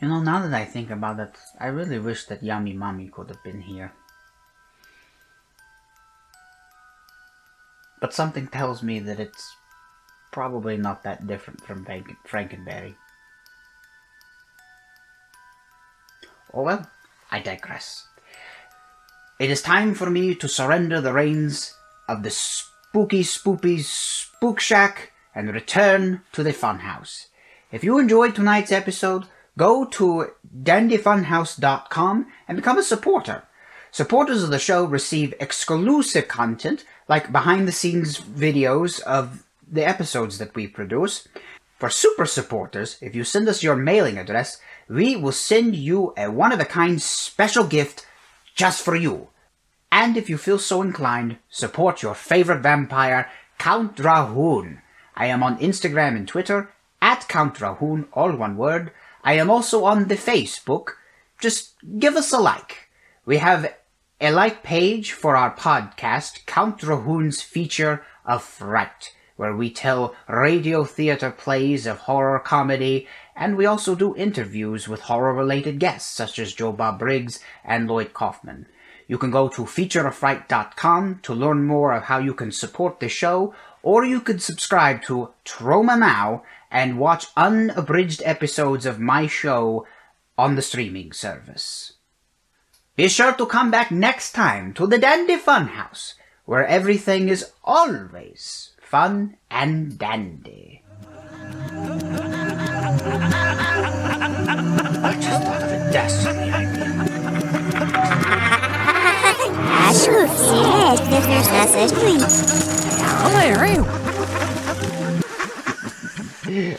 You 0.00 0.08
know, 0.08 0.20
now 0.20 0.42
that 0.42 0.54
I 0.54 0.64
think 0.64 0.90
about 0.90 1.18
it, 1.18 1.34
I 1.58 1.68
really 1.68 1.98
wish 1.98 2.26
that 2.26 2.42
Yummy 2.42 2.74
Mommy 2.74 3.08
could 3.08 3.30
have 3.30 3.42
been 3.42 3.62
here. 3.62 3.92
But 8.00 8.14
something 8.14 8.46
tells 8.48 8.82
me 8.82 9.00
that 9.00 9.20
it's 9.20 9.56
probably 10.32 10.76
not 10.76 11.02
that 11.02 11.26
different 11.26 11.64
from 11.64 11.84
Frank- 11.84 12.16
Frankenberry. 12.28 12.94
Oh 16.52 16.62
well, 16.62 16.90
I 17.30 17.40
digress. 17.40 18.06
It 19.38 19.50
is 19.50 19.60
time 19.60 19.94
for 19.94 20.08
me 20.08 20.34
to 20.34 20.48
surrender 20.48 21.00
the 21.00 21.12
reins 21.12 21.74
of 22.08 22.22
the 22.22 22.30
spooky 22.30 23.22
spoopy 23.22 23.82
spook 23.82 24.60
shack 24.60 25.12
and 25.34 25.52
return 25.52 26.22
to 26.32 26.42
the 26.42 26.52
funhouse. 26.52 27.26
If 27.70 27.84
you 27.84 27.98
enjoyed 27.98 28.34
tonight's 28.34 28.72
episode, 28.72 29.24
go 29.58 29.84
to 29.84 30.32
dandyfunhouse.com 30.62 32.26
and 32.48 32.56
become 32.56 32.78
a 32.78 32.82
supporter. 32.82 33.42
Supporters 33.96 34.42
of 34.42 34.50
the 34.50 34.58
show 34.58 34.84
receive 34.84 35.32
exclusive 35.40 36.28
content 36.28 36.84
like 37.08 37.32
behind 37.32 37.66
the 37.66 37.72
scenes 37.72 38.20
videos 38.20 39.00
of 39.00 39.46
the 39.66 39.88
episodes 39.88 40.36
that 40.36 40.54
we 40.54 40.66
produce. 40.66 41.26
For 41.78 41.88
super 41.88 42.26
supporters, 42.26 42.98
if 43.00 43.14
you 43.14 43.24
send 43.24 43.48
us 43.48 43.62
your 43.62 43.74
mailing 43.74 44.18
address, 44.18 44.60
we 44.86 45.16
will 45.16 45.32
send 45.32 45.76
you 45.76 46.12
a 46.14 46.30
one 46.30 46.52
of 46.52 46.60
a 46.60 46.66
kind 46.66 47.00
special 47.00 47.64
gift 47.64 48.06
just 48.54 48.84
for 48.84 48.94
you. 48.94 49.28
And 49.90 50.18
if 50.18 50.28
you 50.28 50.36
feel 50.36 50.58
so 50.58 50.82
inclined, 50.82 51.38
support 51.48 52.02
your 52.02 52.14
favorite 52.14 52.60
vampire, 52.60 53.30
Count 53.56 53.96
Rahoon. 53.96 54.82
I 55.14 55.24
am 55.24 55.42
on 55.42 55.58
Instagram 55.58 56.16
and 56.16 56.28
Twitter 56.28 56.70
at 57.00 57.28
Count 57.28 57.54
Rahoon, 57.54 58.08
all 58.12 58.36
one 58.36 58.58
word. 58.58 58.92
I 59.24 59.38
am 59.38 59.48
also 59.48 59.84
on 59.84 60.08
the 60.08 60.16
Facebook. 60.16 60.88
Just 61.40 61.76
give 61.98 62.14
us 62.14 62.30
a 62.30 62.38
like. 62.38 62.90
We 63.24 63.38
have 63.38 63.74
a 64.18 64.30
like 64.30 64.62
page 64.62 65.12
for 65.12 65.36
our 65.36 65.54
podcast, 65.54 66.46
Count 66.46 66.78
Rahoon's 66.78 67.42
feature 67.42 68.02
of 68.24 68.42
Fright, 68.42 69.14
where 69.36 69.54
we 69.54 69.68
tell 69.68 70.14
radio 70.26 70.84
theater 70.84 71.30
plays 71.30 71.86
of 71.86 71.98
horror 71.98 72.38
comedy, 72.38 73.06
and 73.34 73.58
we 73.58 73.66
also 73.66 73.94
do 73.94 74.16
interviews 74.16 74.88
with 74.88 75.02
horror 75.02 75.34
related 75.34 75.78
guests 75.78 76.10
such 76.10 76.38
as 76.38 76.54
Joe 76.54 76.72
Bob 76.72 76.98
Briggs 76.98 77.40
and 77.62 77.86
Lloyd 77.86 78.14
Kaufman. 78.14 78.64
You 79.06 79.18
can 79.18 79.30
go 79.30 79.48
to 79.50 79.62
featureoffright.com 79.62 81.20
to 81.22 81.34
learn 81.34 81.66
more 81.66 81.92
of 81.92 82.04
how 82.04 82.18
you 82.18 82.32
can 82.32 82.52
support 82.52 83.00
the 83.00 83.10
show, 83.10 83.54
or 83.82 84.02
you 84.06 84.20
could 84.20 84.40
subscribe 84.40 85.02
to 85.02 85.28
Troma 85.44 85.98
Now 85.98 86.42
and 86.70 86.98
watch 86.98 87.26
unabridged 87.36 88.22
episodes 88.24 88.86
of 88.86 88.98
my 88.98 89.26
show 89.26 89.86
on 90.38 90.54
the 90.54 90.62
streaming 90.62 91.12
service. 91.12 91.95
Be 92.96 93.08
sure 93.08 93.34
to 93.34 93.44
come 93.44 93.70
back 93.70 93.90
next 93.90 94.32
time 94.32 94.72
to 94.72 94.86
the 94.86 94.96
Dandy 94.96 95.36
Fun 95.36 95.68
House, 95.76 96.14
where 96.46 96.66
everything 96.66 97.28
is 97.28 97.52
always 97.62 98.72
fun 98.80 99.36
and 99.50 99.98
dandy. 99.98 100.82
I 100.96 101.12
just 105.20 105.44
thought 105.44 105.60
of 105.60 105.68
a 105.68 105.92
dastardly 105.92 106.48
idea. 106.48 106.88
Acho 109.84 110.24
certo 110.32 111.20
essas 111.52 111.92
Larry. 113.36 113.76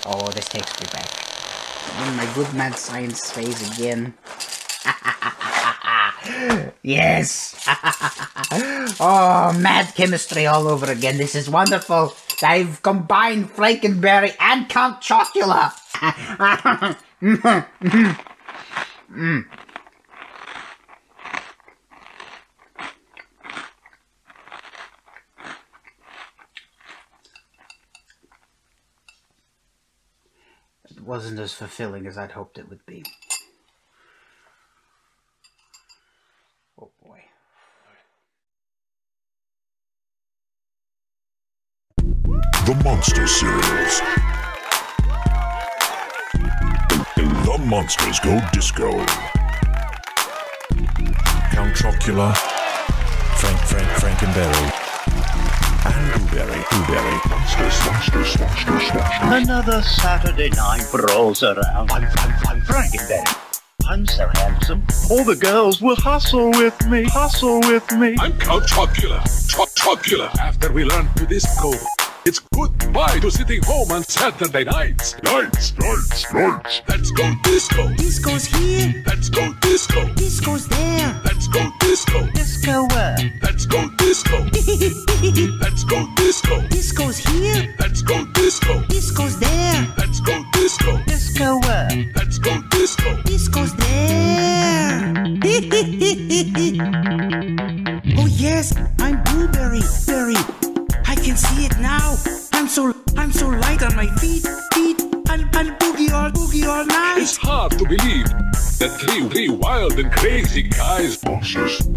Oh, 0.08 0.32
this 0.32 0.49
takes 0.49 0.73
me 0.80 0.88
back. 0.91 1.06
Oh, 1.99 2.12
my 2.17 2.25
good 2.34 2.51
mad 2.56 2.75
science 2.75 3.30
phase 3.30 3.62
again. 3.77 4.15
yes! 6.84 7.56
oh, 9.00 9.58
mad 9.60 9.93
chemistry 9.95 10.45
all 10.45 10.67
over 10.67 10.91
again. 10.91 11.17
This 11.17 11.36
is 11.36 11.50
wonderful. 11.50 12.15
I've 12.43 12.82
combined 12.84 13.50
Frankenberry 13.54 14.36
and 14.39 14.69
Count 14.69 15.02
Chocula. 15.02 15.73
Mm. 19.12 19.45
It 30.89 31.04
wasn't 31.04 31.39
as 31.39 31.54
fulfilling 31.54 32.06
as 32.08 32.17
I'd 32.17 32.32
hoped 32.32 32.58
it 32.58 32.69
would 32.69 32.86
be. 32.86 33.04
Oh 36.80 36.91
boy. 37.04 37.23
The 42.67 42.75
Monster 42.84 43.25
Series. 43.27 44.01
The 47.15 47.58
Monsters 47.65 48.19
Go 48.19 48.41
Disco. 48.51 48.91
Count 51.53 51.73
Chocula, 51.77 52.36
Frank 53.38 53.60
Frank 53.60 53.88
Frankenberry, 54.01 54.67
and 55.86 56.13
Boo 56.19 56.36
Berry, 56.36 56.62
blueberry. 56.69 57.17
Monsters, 57.30 57.86
monsters, 57.86 58.38
monsters, 58.38 58.67
monsters. 58.67 59.03
Another 59.21 59.82
Saturday 59.82 60.49
night 60.49 60.86
rolls 60.93 61.43
around. 61.43 61.89
I'm, 61.89 61.89
I'm, 61.89 62.03
I'm 62.49 62.62
Frankenberry. 62.63 63.47
I'm 63.88 64.06
so 64.06 64.27
handsome. 64.34 64.84
All 65.10 65.23
the 65.23 65.38
girls 65.38 65.82
will 65.82 65.95
hustle 65.95 66.49
with 66.49 66.86
me, 66.89 67.06
hustle 67.06 67.62
with 67.62 67.89
me. 67.93 68.17
I'm 68.19 68.38
Count 68.38 68.65
Chocula. 68.65 69.23
Choc 69.49 69.69
Chocula. 69.69 70.38
After 70.38 70.73
we 70.73 70.84
learn 70.84 71.08
to 71.13 71.25
disco, 71.25 71.71
it's 72.28 72.40
goodbye 72.54 73.20
to 73.20 73.32
sitting 73.32 73.63
home 73.63 73.90
on 73.90 74.04
Saturday 74.04 74.66
nights. 74.66 75.16
Nights, 75.24 75.74
nights, 75.78 76.34
nights. 76.34 76.82
Let's 76.90 77.10
go 77.12 77.34
disco. 77.44 77.88
Disco's 77.96 78.46
here, 78.48 79.02
Let's 79.08 79.30
go 79.30 79.54
disco. 79.62 80.13
disco's 80.16 80.68
there. 80.68 81.22
Let's 81.24 81.48
go 81.48 81.72
disco. 81.80 82.28
Disco 82.32 82.86
where? 82.88 83.16
Let's 83.42 83.66
go 83.66 83.88
disco. 83.98 84.38
Let's 85.63 85.86
go 85.86 86.06
disco. 86.18 86.68
Disco's 86.68 87.18
here, 87.18 87.74
Let's 87.80 88.02
go 88.02 88.26
disco. 88.34 88.82
disco's 88.90 89.40
there. 89.40 89.88
Let's 89.98 90.20
go 90.20 90.44
disco. 90.52 90.98
Disco 91.08 91.60
where? 91.60 91.90
Let's 92.13 92.40
go 92.40 92.62
disco. 92.72 93.22
Disco's 93.24 93.74
there. 93.76 95.13
oh 98.18 98.28
yes, 98.28 98.76
I'm 99.00 99.24
Blueberry, 99.24 99.82
Berry. 100.06 100.36
I 101.28 101.32
can 101.32 101.38
see 101.38 101.66
it 101.66 101.78
now. 101.80 102.16
I'm 102.54 102.70
so, 102.70 102.96
I'm 103.18 103.34
so 103.34 103.50
light 103.50 103.84
on 103.84 103.94
my 103.98 104.08
feet, 104.16 104.48
feet. 104.74 105.02
I'll, 105.28 105.42
I'll 105.60 105.76
boogie 105.76 106.10
all, 106.13 106.32
boogie 106.32 106.66
all 106.66 106.86
night. 106.86 107.18
It's 107.18 107.36
hard 107.36 107.74
to 107.74 107.84
believe 107.84 108.24
that 108.80 108.96
three, 108.98 109.28
three 109.28 109.50
wild 109.50 110.00
and 110.00 110.10
crazy 110.10 110.63
guys, 110.63 111.22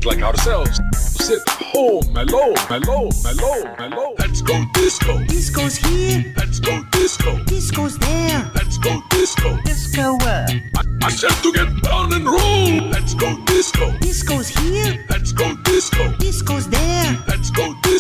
like 0.05 0.21
ourselves, 0.23 0.81
sit 0.97 1.39
home 1.49 2.17
alone, 2.17 2.57
alone, 2.71 3.13
alone, 3.25 3.69
alone. 3.79 4.15
Let's 4.19 4.43
go 4.43 4.65
disco. 4.75 5.19
Disco's 5.27 5.77
here, 5.77 6.35
Let's 6.37 6.59
go 6.59 6.83
disco. 6.91 7.39
disco's 7.45 7.99
there. 7.99 8.51
Let's 8.57 8.79
go 8.79 9.01
disco. 9.11 9.57
Disco 9.63 10.17
where? 10.25 10.47
I, 10.75 10.83
I 11.03 11.11
said 11.11 11.31
to 11.45 11.53
get 11.53 11.83
down 11.85 12.13
and 12.15 12.27
roll. 12.27 12.91
Let's 12.91 13.15
go 13.15 13.39
disco. 13.45 13.93
Disco's 14.01 14.49
here, 14.49 15.07
Let's 15.09 15.31
go 15.31 15.55
disco. 15.63 16.17
disco's 16.17 16.69
there. 16.69 17.25
Let's 17.29 17.53
go 17.53 17.73
disco. 17.85 18.00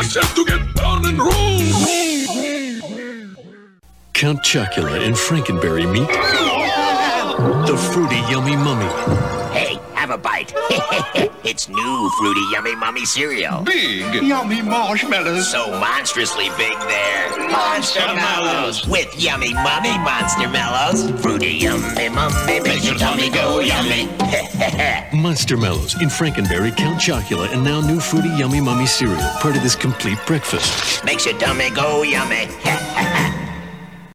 I, 0.00 0.02
I 0.02 0.06
said 0.06 0.34
to 0.34 0.44
get 0.46 0.74
down 0.76 1.04
and 1.04 1.18
roll. 1.18 1.60
Count 4.14 4.42
Chocula 4.42 5.04
and 5.04 5.14
Frankenberry 5.14 5.84
meet 5.92 6.08
the 7.66 7.76
Fruity 7.76 8.16
Yummy 8.30 8.56
Mummy. 8.56 8.88
Hey, 9.52 9.78
have 10.10 10.18
a 10.18 10.22
bite. 10.22 10.52
it's 11.44 11.68
new 11.68 12.10
Fruity 12.18 12.40
Yummy 12.52 12.74
Mummy 12.74 13.04
cereal. 13.04 13.62
Big, 13.62 14.22
yummy 14.22 14.62
marshmallows. 14.62 15.50
So 15.50 15.70
monstrously 15.78 16.48
big 16.56 16.76
there. 16.80 17.50
Monster 17.50 18.00
Mellows. 18.00 18.86
With 18.86 19.08
yummy 19.20 19.54
mummy 19.54 19.96
monster 19.98 20.48
mellows. 20.48 21.10
Fruity 21.20 21.52
Yummy 21.52 22.08
Mummy 22.08 22.60
makes 22.60 22.86
your 22.86 22.96
tummy 22.96 23.30
go 23.30 23.60
yummy. 23.60 24.08
Monster 25.12 25.56
Mellows 25.56 26.00
in 26.00 26.08
Frankenberry, 26.08 26.76
Count 26.76 27.00
Chocula, 27.00 27.52
and 27.52 27.62
now 27.62 27.80
new 27.80 28.00
Fruity 28.00 28.30
Yummy 28.30 28.60
Mummy 28.60 28.86
cereal, 28.86 29.20
part 29.40 29.56
of 29.56 29.62
this 29.62 29.74
complete 29.74 30.18
breakfast. 30.26 31.04
makes 31.04 31.26
your 31.26 31.38
tummy 31.38 31.70
go 31.70 32.02
yummy. 32.02 32.48